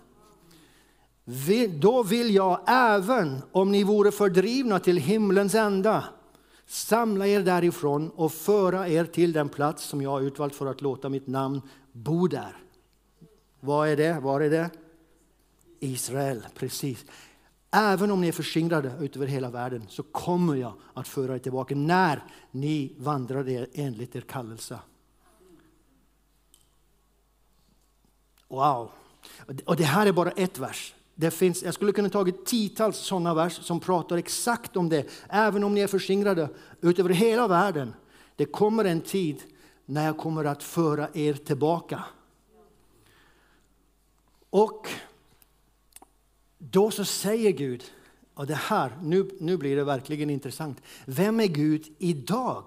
då 1.80 2.02
vill 2.02 2.34
jag 2.34 2.60
även 2.66 3.42
om 3.52 3.72
ni 3.72 3.84
vore 3.84 4.12
fördrivna 4.12 4.78
till 4.78 4.96
himlens 4.96 5.54
ända 5.54 6.04
Samla 6.66 7.26
er 7.26 7.42
därifrån 7.42 8.10
och 8.10 8.32
föra 8.32 8.88
er 8.88 9.04
till 9.04 9.32
den 9.32 9.48
plats 9.48 9.84
som 9.84 10.02
jag 10.02 10.10
har 10.10 10.20
utvalt 10.20 10.54
för 10.54 10.66
att 10.66 10.80
låta 10.80 11.08
mitt 11.08 11.26
namn 11.26 11.60
bo 11.92 12.26
där. 12.26 12.56
Vad 13.60 13.88
är 13.88 13.96
det? 13.96 14.20
Var 14.20 14.40
är 14.40 14.50
det? 14.50 14.70
Israel, 15.80 16.46
precis. 16.54 17.04
Även 17.70 18.10
om 18.10 18.20
ni 18.20 18.28
är 18.28 18.32
förskingrade 18.32 18.90
över 18.90 19.26
hela 19.26 19.50
världen 19.50 19.86
så 19.88 20.02
kommer 20.02 20.54
jag 20.54 20.72
att 20.94 21.08
föra 21.08 21.34
er 21.34 21.38
tillbaka 21.38 21.74
när 21.74 22.24
ni 22.50 22.94
vandrar 22.98 23.66
enligt 23.72 24.16
er 24.16 24.20
kallelse. 24.20 24.78
Wow! 28.48 28.90
Och 29.64 29.76
det 29.76 29.84
här 29.84 30.06
är 30.06 30.12
bara 30.12 30.30
ett 30.30 30.58
vers. 30.58 30.94
Det 31.14 31.30
finns, 31.30 31.62
jag 31.62 31.74
skulle 31.74 31.92
kunna 31.92 32.08
tagit 32.08 32.46
tiotals 32.46 32.96
sådana 32.96 33.34
vers 33.34 33.58
som 33.62 33.80
pratar 33.80 34.16
exakt 34.16 34.76
om 34.76 34.88
det. 34.88 35.06
Även 35.28 35.64
om 35.64 35.74
ni 35.74 35.80
är 35.80 35.86
förskingrade 35.86 36.48
utöver 36.80 37.10
hela 37.10 37.48
världen. 37.48 37.94
Det 38.36 38.44
kommer 38.44 38.84
en 38.84 39.00
tid 39.00 39.42
när 39.86 40.04
jag 40.04 40.18
kommer 40.18 40.44
att 40.44 40.62
föra 40.62 41.08
er 41.14 41.34
tillbaka. 41.34 42.04
Och 44.50 44.88
då 46.58 46.90
så 46.90 47.04
säger 47.04 47.50
Gud, 47.50 47.84
och 48.34 48.46
det 48.46 48.54
här, 48.54 48.98
nu, 49.02 49.30
nu 49.40 49.56
blir 49.56 49.76
det 49.76 49.84
verkligen 49.84 50.30
intressant. 50.30 50.82
Vem 51.04 51.40
är 51.40 51.46
Gud 51.46 51.94
idag? 51.98 52.64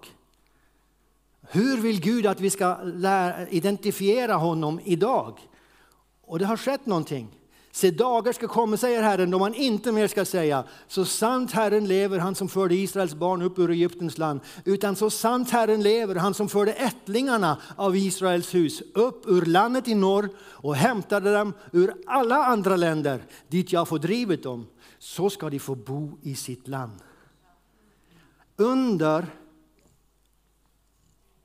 Hur 1.41 1.77
vill 1.77 2.01
Gud 2.01 2.25
att 2.25 2.39
vi 2.39 2.49
ska 2.49 2.77
lära, 2.83 3.47
identifiera 3.47 4.33
honom 4.33 4.79
idag? 4.83 5.39
Och 6.21 6.39
det 6.39 6.45
har 6.45 6.57
skett 6.57 6.85
någonting. 6.85 7.36
Se 7.77 7.91
dagar 7.91 8.33
ska 8.33 8.47
komma, 8.47 8.77
säger 8.77 9.03
Herren, 9.03 9.31
då 9.31 9.39
man 9.39 9.53
inte 9.53 9.91
mer 9.91 10.07
ska 10.07 10.25
säga 10.25 10.63
så 10.87 11.05
sant 11.05 11.51
Herren 11.51 11.87
lever, 11.87 12.19
han 12.19 12.35
som 12.35 12.49
förde 12.49 12.75
Israels 12.75 13.13
barn 13.13 13.41
upp 13.41 13.59
ur 13.59 13.71
Egyptens 13.71 14.17
land. 14.17 14.39
Utan 14.65 14.95
så 14.95 15.09
sant 15.09 15.49
Herren 15.49 15.83
lever, 15.83 16.15
han 16.15 16.33
som 16.33 16.49
förde 16.49 16.73
ättlingarna 16.73 17.57
av 17.75 17.95
Israels 17.95 18.55
hus 18.55 18.81
upp 18.93 19.23
ur 19.27 19.45
landet 19.45 19.87
i 19.87 19.95
norr 19.95 20.29
och 20.39 20.75
hämtade 20.75 21.33
dem 21.33 21.53
ur 21.71 21.93
alla 22.05 22.45
andra 22.45 22.75
länder 22.75 23.25
dit 23.47 23.71
jag 23.71 23.87
fördrivit 23.87 24.43
dem. 24.43 24.67
Så 24.99 25.29
ska 25.29 25.49
de 25.49 25.59
få 25.59 25.75
bo 25.75 26.17
i 26.21 26.35
sitt 26.35 26.67
land. 26.67 26.99
Under 28.55 29.25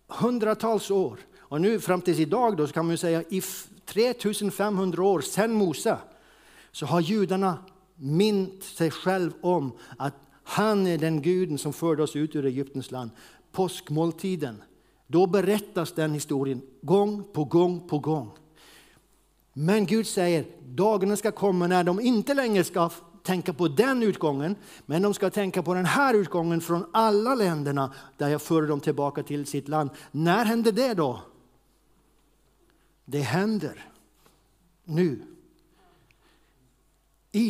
hundratals 0.08 0.90
år, 0.90 1.18
och 1.38 1.60
nu 1.60 1.80
fram 1.80 2.00
till 2.00 2.20
idag 2.20 2.56
då, 2.56 2.66
så 2.66 2.72
kan 2.72 2.86
man 2.86 2.98
säga 2.98 3.22
i 3.22 3.42
3500 3.84 5.02
år 5.02 5.20
sedan 5.20 5.52
Mose 5.52 5.98
så 6.72 6.86
har 6.86 7.00
judarna 7.00 7.58
mint 7.96 8.64
sig 8.64 8.90
själv 8.90 9.32
om 9.40 9.72
att 9.96 10.14
han 10.44 10.86
är 10.86 10.98
den 10.98 11.22
guden 11.22 11.58
som 11.58 11.72
förde 11.72 12.02
oss 12.02 12.16
ut 12.16 12.36
ur 12.36 12.46
Egyptens 12.46 12.90
land. 12.90 13.10
Påskmåltiden, 13.52 14.62
då 15.06 15.26
berättas 15.26 15.92
den 15.92 16.12
historien 16.12 16.62
gång 16.82 17.24
på 17.32 17.44
gång 17.44 17.88
på 17.88 17.98
gång. 17.98 18.30
Men 19.52 19.86
Gud 19.86 20.06
säger 20.06 20.44
dagarna 20.66 21.16
ska 21.16 21.32
komma 21.32 21.66
när 21.66 21.84
de 21.84 22.00
inte 22.00 22.34
längre 22.34 22.64
ska 22.64 22.90
tänka 23.22 23.52
på 23.52 23.68
den 23.68 24.02
utgången, 24.02 24.56
men 24.86 25.02
de 25.02 25.14
ska 25.14 25.30
tänka 25.30 25.62
på 25.62 25.74
den 25.74 25.86
här 25.86 26.14
utgången 26.14 26.60
från 26.60 26.86
alla 26.92 27.34
länderna 27.34 27.94
där 28.16 28.28
jag 28.28 28.42
förde 28.42 28.66
dem 28.66 28.80
tillbaka 28.80 29.22
till 29.22 29.46
sitt 29.46 29.68
land. 29.68 29.90
När 30.10 30.44
händer 30.44 30.72
det 30.72 30.94
då? 30.94 31.20
Det 33.04 33.20
händer 33.20 33.86
nu. 34.84 35.22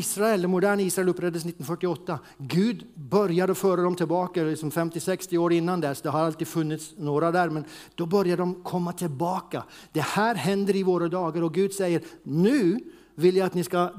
Israel, 0.03 0.43
det 0.43 0.49
moderna 0.49 0.83
Israel 0.83 1.09
upprättades 1.09 1.45
1948. 1.45 2.19
Gud 2.39 2.87
började 2.95 3.55
föra 3.55 3.83
dem 3.83 3.97
tillbaka 3.97 4.43
liksom 4.43 4.71
50-60 4.71 5.37
år 5.37 5.53
innan 5.53 5.81
dess. 5.81 6.03
Det 6.03 6.11
har 6.11 6.21
alltid 6.21 6.49
funnits 6.49 6.95
några 6.97 7.33
där, 7.33 7.49
men 7.49 7.65
då 7.95 8.07
började 8.07 8.43
de 8.43 8.63
komma 8.63 8.93
tillbaka. 8.93 9.65
Det 9.93 10.01
här 10.01 10.35
händer 10.35 10.77
i 10.77 10.83
våra 10.83 11.09
dagar 11.09 11.43
och 11.43 11.55
Gud 11.55 11.73
säger 11.73 12.03
nu 12.23 12.79
vill 13.15 13.37
jag 13.37 13.47
att 13.47 13.55
ni 13.55 13.65
ska 13.65 13.91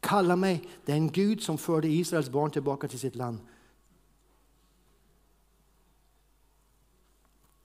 kalla 0.00 0.36
mig 0.36 0.68
den 0.84 1.10
Gud 1.10 1.42
som 1.42 1.58
förde 1.58 1.88
Israels 1.88 2.30
barn 2.30 2.50
tillbaka 2.50 2.88
till 2.88 2.98
sitt 2.98 3.16
land. 3.16 3.38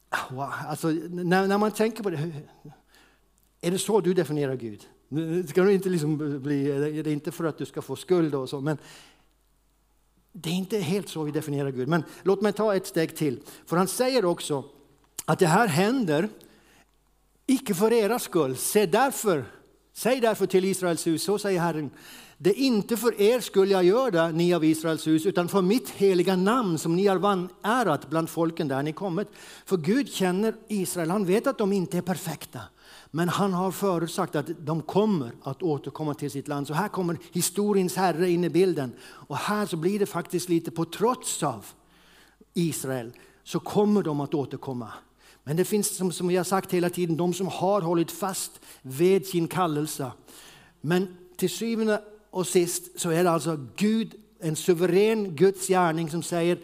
Ah, 0.09 0.33
wow. 0.33 0.53
Alltså, 0.67 0.87
när, 1.09 1.47
när 1.47 1.57
man 1.57 1.71
tänker 1.71 2.03
på 2.03 2.09
det, 2.09 2.31
är 3.61 3.71
det 3.71 3.79
så 3.79 4.01
du 4.01 4.13
definierar 4.13 4.55
Gud? 4.55 4.87
Det 5.13 5.49
ska 5.49 5.71
inte 5.71 5.89
liksom 5.89 6.41
bli, 6.41 6.63
det 7.01 7.09
är 7.09 7.13
inte 7.13 7.31
för 7.31 7.43
att 7.43 7.57
du 7.57 7.65
ska 7.65 7.81
få 7.81 7.95
skuld 7.95 8.35
och 8.35 8.49
så, 8.49 8.61
men 8.61 8.77
det 10.31 10.49
är 10.49 10.53
inte 10.53 10.77
helt 10.77 11.09
så 11.09 11.23
vi 11.23 11.31
definierar 11.31 11.71
Gud. 11.71 11.87
Men 11.87 12.03
låt 12.23 12.41
mig 12.41 12.53
ta 12.53 12.75
ett 12.75 12.87
steg 12.87 13.15
till. 13.15 13.39
För 13.65 13.77
han 13.77 13.87
säger 13.87 14.25
också 14.25 14.63
att 15.25 15.39
det 15.39 15.47
här 15.47 15.67
händer 15.67 16.29
icke 17.45 17.73
för 17.73 17.93
era 17.93 18.19
skull. 18.19 18.57
Se 18.57 18.85
därför, 18.85 19.45
säg 19.93 20.21
därför 20.21 20.45
till 20.45 20.65
Israels 20.65 21.07
hus, 21.07 21.23
så 21.23 21.37
säger 21.37 21.59
Herren. 21.59 21.89
Det 22.43 22.49
är 22.49 22.63
inte 22.63 22.97
för 22.97 23.21
er 23.21 23.39
skull 23.39 23.71
jag 23.71 23.83
gör 23.83 24.11
det, 24.11 24.31
ni 24.31 24.53
av 24.53 24.63
Israels 24.63 25.07
hus, 25.07 25.25
utan 25.25 25.47
för 25.47 25.61
mitt 25.61 25.89
heliga 25.89 26.35
namn 26.35 26.77
som 26.77 26.95
ni 26.95 27.07
har 27.07 27.17
vanärat 27.17 28.09
bland 28.09 28.29
folken 28.29 28.67
där 28.67 28.83
ni 28.83 28.93
kommit. 28.93 29.27
För 29.65 29.77
Gud 29.77 30.09
känner 30.09 30.55
Israel, 30.67 31.09
han 31.09 31.25
vet 31.25 31.47
att 31.47 31.57
de 31.57 31.73
inte 31.73 31.97
är 31.97 32.01
perfekta. 32.01 32.59
Men 33.11 33.29
han 33.29 33.53
har 33.53 33.71
förutsagt 33.71 34.35
att 34.35 34.49
de 34.59 34.81
kommer 34.81 35.31
att 35.43 35.63
återkomma 35.63 36.13
till 36.13 36.31
sitt 36.31 36.47
land. 36.47 36.67
Så 36.67 36.73
här 36.73 36.87
kommer 36.87 37.17
historiens 37.31 37.95
herre 37.95 38.29
in 38.29 38.43
i 38.43 38.49
bilden. 38.49 38.93
Och 39.03 39.37
här 39.37 39.65
så 39.65 39.77
blir 39.77 39.99
det 39.99 40.05
faktiskt 40.05 40.49
lite 40.49 40.71
på 40.71 40.85
trots 40.85 41.43
av 41.43 41.65
Israel 42.53 43.11
så 43.43 43.59
kommer 43.59 44.03
de 44.03 44.19
att 44.21 44.33
återkomma. 44.33 44.91
Men 45.43 45.55
det 45.55 45.65
finns 45.65 45.97
som, 45.97 46.11
som 46.11 46.31
jag 46.31 46.45
sagt 46.45 46.73
hela 46.73 46.89
tiden 46.89 47.17
de 47.17 47.33
som 47.33 47.47
har 47.47 47.81
hållit 47.81 48.11
fast 48.11 48.59
vid 48.81 49.27
sin 49.27 49.47
kallelse. 49.47 50.11
Men 50.81 51.17
till 51.37 51.49
syvende 51.49 52.01
och 52.31 52.47
sist 52.47 52.99
så 52.99 53.09
är 53.09 53.23
det 53.23 53.31
alltså 53.31 53.67
Gud, 53.75 54.15
en 54.39 54.55
suverän 54.55 55.35
Guds 55.35 55.67
gärning 55.67 56.09
som 56.09 56.23
säger 56.23 56.59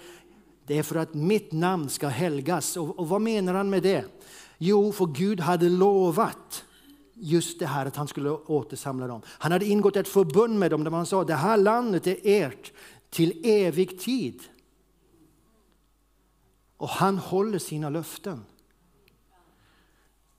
det 0.68 0.78
är 0.78 0.84
för 0.84 0.96
att 0.96 1.14
mitt 1.14 1.52
namn 1.52 1.90
ska 1.90 2.08
helgas. 2.08 2.78
Och, 2.78 3.00
och 3.00 3.10
vad 3.10 3.22
menar 3.22 3.54
han 3.54 3.70
med 3.70 3.84
det? 3.84 4.06
Jo, 4.58 4.92
för 4.92 5.06
Gud 5.06 5.40
hade 5.40 5.70
lovat 5.70 6.64
just 7.14 7.60
det 7.60 7.66
här 7.66 7.86
att 7.86 7.96
han 7.96 8.08
skulle 8.08 8.30
återsamla 8.30 9.08
dem. 9.08 9.22
Han 9.28 9.52
hade 9.52 9.66
ingått 9.66 9.96
ett 9.96 10.08
förbund 10.08 10.60
med 10.60 10.72
dem 10.72 10.84
där 10.84 10.92
man 10.92 11.06
sa 11.06 11.24
det 11.24 11.34
här 11.34 11.58
landet 11.58 12.08
är 12.08 12.18
ert 12.24 12.74
till 13.10 13.42
evig 13.44 14.00
tid. 14.00 14.42
Och 16.78 16.90
han 16.90 17.18
håller 17.18 17.60
sina 17.60 17.90
löften. 17.90 18.46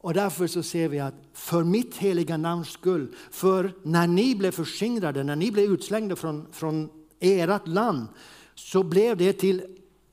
Och 0.01 0.15
därför 0.15 0.47
så 0.47 0.63
ser 0.63 0.89
vi 0.89 1.01
att 1.01 1.15
för 1.33 1.65
mitt 1.65 1.97
heliga 1.97 2.37
namns 2.37 2.69
skull, 2.69 3.15
för 3.31 3.75
när 3.83 4.07
ni 4.07 4.35
blev 4.35 4.51
förskingrade, 4.51 5.25
när 5.25 5.37
ni 5.37 5.53
blev 5.53 5.73
utslängda 5.73 6.17
från, 6.17 6.47
från 6.53 6.89
ert 7.21 7.69
land, 7.69 8.07
så 8.55 8.83
blev 8.83 9.17
det 9.17 9.33
till 9.33 9.63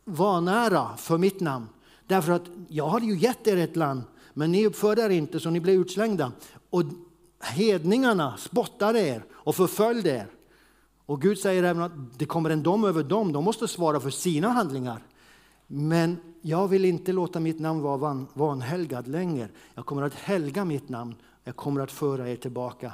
vanära 0.05 0.97
för 0.97 1.17
mitt 1.17 1.39
namn. 1.39 1.67
Därför 2.07 2.31
att 2.31 2.49
jag 2.67 2.87
hade 2.87 3.05
ju 3.05 3.17
gett 3.17 3.47
er 3.47 3.57
ett 3.57 3.75
land, 3.75 4.01
men 4.33 4.51
ni 4.51 4.65
uppförde 4.65 5.01
er 5.01 5.09
inte 5.09 5.39
så 5.39 5.49
ni 5.49 5.59
blev 5.59 5.75
utslängda. 5.75 6.31
Och 6.69 6.83
hedningarna 7.41 8.37
spottade 8.37 8.99
er 8.99 9.23
och 9.31 9.55
förföljde 9.55 10.09
er. 10.09 10.27
Och 11.05 11.21
Gud 11.21 11.39
säger 11.39 11.63
även 11.63 11.83
att 11.83 11.91
det 12.17 12.25
kommer 12.25 12.49
en 12.49 12.63
dom 12.63 12.83
över 12.83 13.03
dem, 13.03 13.33
de 13.33 13.43
måste 13.43 13.67
svara 13.67 13.99
för 13.99 14.09
sina 14.09 14.49
handlingar. 14.49 15.03
Men 15.67 16.17
jag 16.41 16.67
vill 16.67 16.85
inte 16.85 17.13
låta 17.13 17.39
mitt 17.39 17.59
namn 17.59 17.81
vara 17.81 17.97
van, 17.97 18.27
vanhelgad 18.33 19.07
längre. 19.07 19.49
Jag 19.75 19.85
kommer 19.85 20.01
att 20.01 20.13
helga 20.13 20.65
mitt 20.65 20.89
namn, 20.89 21.15
jag 21.43 21.55
kommer 21.55 21.81
att 21.81 21.91
föra 21.91 22.29
er 22.29 22.35
tillbaka. 22.35 22.93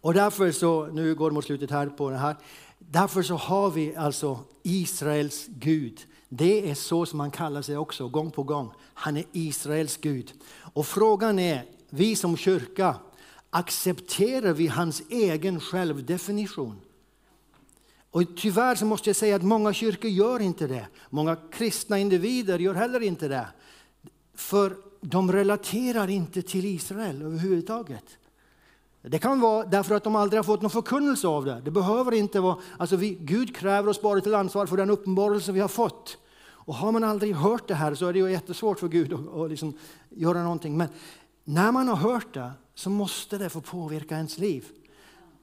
Och 0.00 0.14
därför 0.14 0.52
så, 0.52 0.86
nu 0.86 1.14
går 1.14 1.30
det 1.30 1.34
mot 1.34 1.44
slutet 1.44 1.70
här 1.70 1.86
på 1.86 2.10
det 2.10 2.16
här, 2.16 2.36
därför 2.78 3.22
så 3.22 3.34
har 3.34 3.70
vi 3.70 3.96
alltså 3.96 4.38
Israels 4.62 5.46
Gud 5.46 6.06
det 6.28 6.70
är 6.70 6.74
så 6.74 7.06
som 7.06 7.20
han 7.20 7.30
kallar 7.30 7.62
sig 7.62 7.76
också, 7.76 8.08
gång 8.08 8.30
på 8.30 8.42
gång. 8.42 8.72
Han 8.94 9.16
är 9.16 9.24
Israels 9.32 9.96
Gud. 9.96 10.32
Och 10.72 10.86
frågan 10.86 11.38
är, 11.38 11.64
vi 11.90 12.16
som 12.16 12.36
kyrka, 12.36 12.96
accepterar 13.50 14.52
vi 14.52 14.66
hans 14.66 15.02
egen 15.10 15.60
självdefinition? 15.60 16.80
Och 18.10 18.22
tyvärr 18.36 18.74
så 18.74 18.84
måste 18.84 19.08
jag 19.08 19.16
säga 19.16 19.36
att 19.36 19.42
många 19.42 19.72
kyrkor 19.72 20.10
gör 20.10 20.40
inte 20.40 20.66
det. 20.66 20.86
Många 21.10 21.36
kristna 21.36 21.98
individer 21.98 22.58
gör 22.58 22.74
heller 22.74 23.02
inte 23.02 23.28
det. 23.28 23.46
För 24.34 24.76
de 25.00 25.32
relaterar 25.32 26.10
inte 26.10 26.42
till 26.42 26.64
Israel 26.64 27.22
överhuvudtaget. 27.22 28.04
Det 29.02 29.18
kan 29.18 29.40
vara 29.40 29.66
därför 29.66 29.94
att 29.94 30.04
de 30.04 30.16
aldrig 30.16 30.38
har 30.38 30.44
fått 30.44 30.62
någon 30.62 30.70
förkunnelse 30.70 31.28
av 31.28 31.44
det. 31.44 31.60
Det 31.64 31.70
behöver 31.70 32.12
inte 32.12 32.40
vara, 32.40 32.56
alltså 32.76 32.96
vi, 32.96 33.14
Gud 33.20 33.56
kräver 33.56 33.88
oss 33.88 34.02
bara 34.02 34.20
till 34.20 34.34
ansvar 34.34 34.66
för 34.66 34.76
den 34.76 34.90
uppenbarelse 34.90 35.52
vi 35.52 35.60
har 35.60 35.68
fått. 35.68 36.18
Och 36.68 36.74
har 36.74 36.92
man 36.92 37.04
aldrig 37.04 37.34
hört 37.34 37.68
det 37.68 37.74
här 37.74 37.94
så 37.94 38.06
är 38.06 38.12
det 38.12 38.18
ju 38.18 38.30
jättesvårt 38.30 38.80
för 38.80 38.88
Gud 38.88 39.12
att, 39.12 39.34
att 39.34 39.50
liksom 39.50 39.78
göra 40.08 40.42
någonting. 40.42 40.76
Men 40.76 40.88
när 41.44 41.72
man 41.72 41.88
har 41.88 41.96
hört 41.96 42.34
det 42.34 42.50
så 42.74 42.90
måste 42.90 43.38
det 43.38 43.50
få 43.50 43.60
påverka 43.60 44.14
ens 44.14 44.38
liv. 44.38 44.64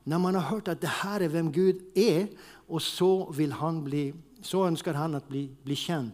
När 0.03 0.17
man 0.17 0.35
har 0.35 0.41
hört 0.41 0.67
att 0.67 0.81
det 0.81 0.87
här 0.87 1.21
är 1.21 1.27
vem 1.27 1.51
Gud 1.51 1.81
är 1.95 2.27
och 2.67 2.81
så 2.81 3.31
vill 3.31 3.51
han 3.51 3.83
bli, 3.83 4.13
så 4.41 4.65
önskar 4.65 4.93
han 4.93 5.15
att 5.15 5.27
bli, 5.27 5.49
bli 5.63 5.75
känd. 5.75 6.11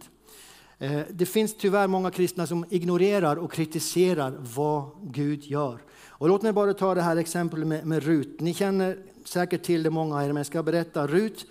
Eh, 0.81 1.01
det 1.09 1.25
finns 1.25 1.57
tyvärr 1.57 1.87
många 1.87 2.11
kristna 2.11 2.47
som 2.47 2.65
ignorerar 2.69 3.35
och 3.35 3.51
kritiserar 3.51 4.37
vad 4.55 4.89
Gud 5.01 5.43
gör. 5.43 5.79
Och 6.07 6.27
låt 6.27 6.41
mig 6.41 6.53
bara 6.53 6.73
ta 6.73 6.95
det 6.95 7.01
här 7.01 7.17
exemplet 7.17 7.67
med, 7.67 7.85
med 7.85 8.03
Rut. 8.03 8.39
Ni 8.39 8.53
känner 8.53 8.97
säkert 9.25 9.63
till 9.63 9.83
det 9.83 9.89
många 9.89 10.15
av 10.15 10.21
er, 10.21 10.27
men 10.27 10.37
jag 10.37 10.45
ska 10.45 10.63
berätta. 10.63 11.07
Rut 11.07 11.45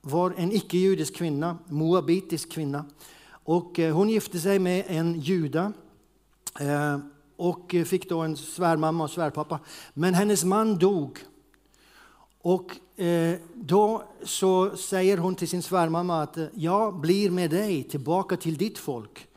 var 0.00 0.34
en 0.36 0.52
icke-judisk 0.52 1.16
kvinna, 1.16 1.58
moabitisk 1.68 2.52
kvinna. 2.52 2.84
Och 3.44 3.78
eh, 3.78 3.94
hon 3.94 4.08
gifte 4.08 4.38
sig 4.38 4.58
med 4.58 4.84
en 4.86 5.20
juda 5.20 5.72
eh, 6.60 6.98
och 7.36 7.74
fick 7.86 8.08
då 8.08 8.20
en 8.20 8.36
svärmamma 8.36 9.04
och 9.04 9.10
svärpappa. 9.10 9.60
Men 9.94 10.14
hennes 10.14 10.44
man 10.44 10.78
dog. 10.78 11.18
Och 12.42 13.00
eh, 13.00 13.38
då 13.54 14.02
så 14.22 14.76
säger 14.76 15.18
hon 15.18 15.34
till 15.34 15.48
sin 15.48 15.62
svärmamma 15.62 16.22
att 16.22 16.36
eh, 16.36 16.46
jag 16.54 17.00
blir 17.00 17.30
med 17.30 17.50
dig 17.50 17.84
tillbaka 17.84 18.36
till 18.36 18.56
ditt 18.56 18.78
folk. 18.78 19.28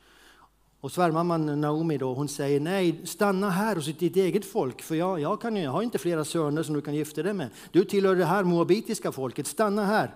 Och 0.79 0.91
svärmamman 0.91 1.61
Naomi 1.61 1.97
då, 1.97 2.13
hon 2.13 2.27
säger 2.27 2.59
nej, 2.59 3.01
stanna 3.05 3.49
här 3.49 3.75
hos 3.75 3.85
ditt 3.85 4.15
eget 4.15 4.45
folk, 4.45 4.81
för 4.81 4.95
jag, 4.95 5.19
jag, 5.19 5.41
kan, 5.41 5.55
jag 5.55 5.71
har 5.71 5.81
inte 5.81 5.97
flera 5.97 6.25
söner 6.25 6.63
som 6.63 6.75
du 6.75 6.81
kan 6.81 6.95
gifta 6.95 7.23
dig 7.23 7.33
med. 7.33 7.49
Du 7.71 7.85
tillhör 7.85 8.15
det 8.15 8.25
här 8.25 8.43
moabitiska 8.43 9.11
folket, 9.11 9.47
stanna 9.47 9.85
här. 9.85 10.15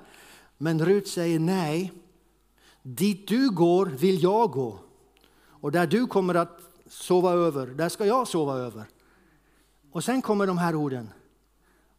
Men 0.57 0.85
Rut 0.85 1.07
säger 1.07 1.39
nej, 1.39 1.91
dit 2.81 3.27
du 3.27 3.49
går 3.49 3.85
vill 3.85 4.23
jag 4.23 4.51
gå. 4.51 4.79
Och 5.47 5.71
där 5.71 5.87
du 5.87 6.07
kommer 6.07 6.35
att 6.35 6.59
sova 6.87 7.31
över, 7.31 7.67
där 7.67 7.89
ska 7.89 8.05
jag 8.05 8.27
sova 8.27 8.53
över. 8.53 8.83
Och 9.91 10.03
sen 10.03 10.21
kommer 10.21 10.47
de 10.47 10.57
här 10.57 10.75
orden. 10.75 11.09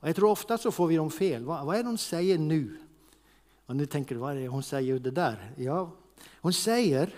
Och 0.01 0.09
jag 0.09 0.17
tror 0.17 0.31
ofta 0.31 0.59
så 0.59 0.71
får 0.71 0.87
vi 0.87 0.97
dem 0.97 1.11
fel. 1.11 1.45
Vad, 1.45 1.67
vad 1.67 1.77
är 1.77 1.83
det 1.83 1.89
hon 1.89 1.99
säger 1.99 2.39
nu? 2.39 2.77
Och 3.67 3.77
nu 3.77 3.87
tänker 3.87 4.15
du, 4.15 4.21
vad 4.21 4.37
är 4.37 4.41
det 4.41 4.49
hon 4.49 4.63
säger 4.63 4.99
det 4.99 5.11
där? 5.11 5.53
Ja, 5.57 5.91
hon 6.41 6.53
säger 6.53 7.15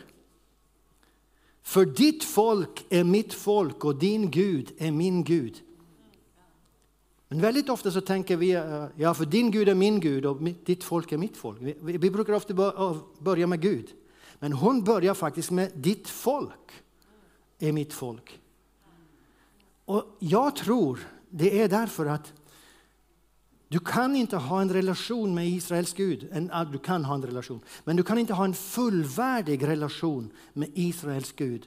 för 1.62 1.84
ditt 1.84 2.24
folk 2.24 2.86
är 2.88 3.04
mitt 3.04 3.34
folk 3.34 3.84
och 3.84 3.96
din 3.96 4.30
Gud 4.30 4.72
är 4.78 4.90
min 4.90 5.24
Gud. 5.24 5.62
Men 7.28 7.40
väldigt 7.40 7.68
ofta 7.68 7.90
så 7.90 8.00
tänker 8.00 8.36
vi, 8.36 8.50
eh, 8.50 8.86
ja 8.96 9.14
för 9.14 9.24
din 9.24 9.50
Gud 9.50 9.68
är 9.68 9.74
min 9.74 10.00
Gud 10.00 10.26
och 10.26 10.42
ditt 10.42 10.84
folk 10.84 11.12
är 11.12 11.18
mitt 11.18 11.36
folk. 11.36 11.58
Vi, 11.60 11.76
vi 11.80 12.10
brukar 12.10 12.32
ofta 12.32 12.54
börja 13.18 13.46
med 13.46 13.60
Gud. 13.60 13.90
Men 14.38 14.52
hon 14.52 14.84
börjar 14.84 15.14
faktiskt 15.14 15.50
med 15.50 15.70
ditt 15.74 16.08
folk 16.08 16.72
är 17.58 17.72
mitt 17.72 17.92
folk. 17.92 18.40
Och 19.84 20.04
jag 20.18 20.56
tror 20.56 21.00
det 21.28 21.62
är 21.62 21.68
därför 21.68 22.06
att 22.06 22.32
du 23.72 23.78
kan 23.78 24.16
inte 24.16 24.36
ha 24.36 24.60
en 24.60 24.72
relation 24.72 25.34
med 25.34 25.48
Israels 25.48 25.94
Gud. 25.94 26.28
En, 26.32 26.50
ah, 26.52 26.64
du 26.64 26.78
kan 26.78 27.04
ha 27.04 27.14
en 27.14 27.22
relation, 27.22 27.60
men 27.84 27.96
du 27.96 28.02
kan 28.02 28.18
inte 28.18 28.34
ha 28.34 28.44
en 28.44 28.54
fullvärdig 28.54 29.66
relation 29.68 30.30
med 30.52 30.70
Israels 30.74 31.32
Gud 31.32 31.66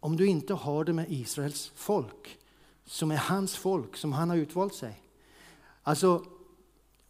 om 0.00 0.16
du 0.16 0.26
inte 0.26 0.54
har 0.54 0.84
det 0.84 0.92
med 0.92 1.06
Israels 1.08 1.72
folk, 1.74 2.38
som 2.86 3.10
är 3.10 3.16
hans 3.16 3.56
folk, 3.56 3.96
som 3.96 4.12
han 4.12 4.30
har 4.30 4.36
utvalt 4.36 4.74
sig. 4.74 5.02
Alltså, 5.82 6.24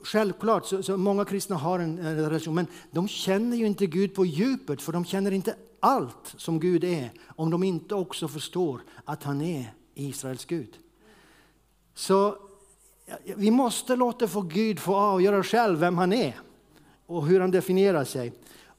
självklart, 0.00 0.66
så, 0.66 0.82
så 0.82 0.96
många 0.96 1.24
kristna 1.24 1.56
har 1.56 1.78
en, 1.78 1.98
en 1.98 2.16
relation, 2.16 2.54
men 2.54 2.66
de 2.90 3.08
känner 3.08 3.56
ju 3.56 3.66
inte 3.66 3.86
Gud 3.86 4.14
på 4.14 4.26
djupet, 4.26 4.82
för 4.82 4.92
de 4.92 5.04
känner 5.04 5.30
inte 5.30 5.56
allt 5.80 6.34
som 6.36 6.60
Gud 6.60 6.84
är, 6.84 7.12
om 7.26 7.50
de 7.50 7.62
inte 7.62 7.94
också 7.94 8.28
förstår 8.28 8.80
att 9.04 9.22
han 9.22 9.40
är 9.42 9.74
Israels 9.94 10.44
Gud. 10.44 10.78
Så 11.94 12.36
vi 13.24 13.50
måste 13.50 13.96
låta 13.96 14.28
få 14.28 14.40
Gud 14.40 14.78
få 14.78 14.96
avgöra 14.96 15.42
själv 15.42 15.78
vem 15.78 15.98
han 15.98 16.12
är 16.12 16.40
och 17.06 17.26
hur 17.26 17.40
han 17.40 17.50
definierar 17.50 18.04
sig. 18.04 18.32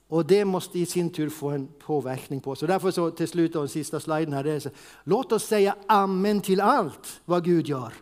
Och 0.07 0.25
det 0.25 0.45
måste 0.45 0.79
i 0.79 0.85
sin 0.85 1.09
tur 1.09 1.29
få 1.29 1.49
en 1.49 1.67
påverkning 1.85 2.39
på 2.39 2.51
oss. 2.51 2.59
Så 2.59 2.67
därför 2.67 2.91
så 2.91 3.11
till 3.11 3.27
slut, 3.27 3.53
den 3.53 3.67
sista 3.67 3.99
sliden 3.99 4.33
här, 4.33 4.47
är 4.47 4.59
så, 4.59 4.69
låt 5.03 5.31
oss 5.31 5.43
säga 5.43 5.75
amen 5.87 6.41
till 6.41 6.61
allt 6.61 7.21
vad 7.25 7.43
Gud 7.43 7.67
gör. 7.67 7.93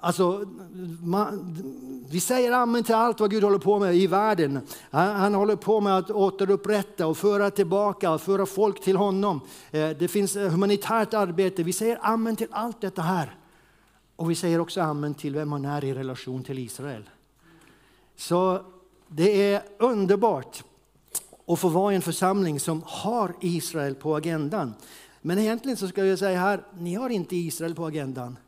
Alltså, 0.00 0.44
man, 1.02 1.56
vi 2.10 2.20
säger 2.20 2.52
amen 2.52 2.84
till 2.84 2.94
allt 2.94 3.20
vad 3.20 3.30
Gud 3.30 3.44
håller 3.44 3.58
på 3.58 3.78
med 3.78 3.96
i 3.96 4.06
världen. 4.06 4.60
Han, 4.90 5.16
han, 5.16 5.34
håller 5.34 5.56
på 5.56 5.80
med 5.80 5.98
att 5.98 6.10
återupprätta 6.10 7.06
och 7.06 7.16
föra 7.16 7.50
tillbaka 7.50 8.10
och 8.10 8.20
föra 8.20 8.46
folk 8.46 8.80
till 8.80 8.96
honom. 8.96 9.40
Eh, 9.70 9.90
det 9.90 10.08
finns 10.08 10.36
humanitärt 10.36 11.14
arbete. 11.14 11.62
Vi 11.62 11.72
säger 11.72 11.98
amen 12.02 12.36
till 12.36 12.48
allt 12.50 12.80
detta 12.80 13.02
här. 13.02 13.36
Och 14.16 14.30
vi 14.30 14.34
säger 14.34 14.58
också 14.58 14.80
amen 14.80 15.14
till 15.14 15.34
vem 15.34 15.48
man 15.48 15.64
är 15.64 15.84
i 15.84 15.94
relation 15.94 16.44
till 16.44 16.58
Israel. 16.58 17.10
Så 18.16 18.64
det 19.08 19.52
är 19.52 19.62
underbart 19.78 20.64
att 21.46 21.58
få 21.58 21.68
vara 21.68 21.92
i 21.92 21.96
en 21.96 22.02
församling 22.02 22.60
som 22.60 22.82
har 22.86 23.34
Israel 23.40 23.94
på 23.94 24.16
agendan. 24.16 24.74
Men 25.20 25.38
egentligen 25.38 25.76
så 25.76 25.88
ska 25.88 26.04
jag 26.04 26.18
säga 26.18 26.40
här, 26.40 26.64
ni 26.78 26.94
har 26.94 27.10
inte 27.10 27.36
Israel 27.36 27.74
på 27.74 27.86
agendan. 27.86 28.38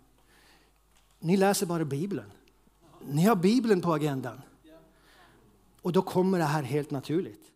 Ni 1.18 1.37
läser 1.37 1.66
bara 1.66 1.85
Bibeln. 1.85 2.31
Ni 3.07 3.22
har 3.22 3.37
Bibeln 3.37 3.81
på 3.81 3.94
agendan. 3.94 4.40
Och 5.83 5.92
då 5.92 6.03
kommer 6.03 6.38
det 6.38 6.44
här 6.44 6.62
helt 6.62 6.90
naturligt. 6.90 7.54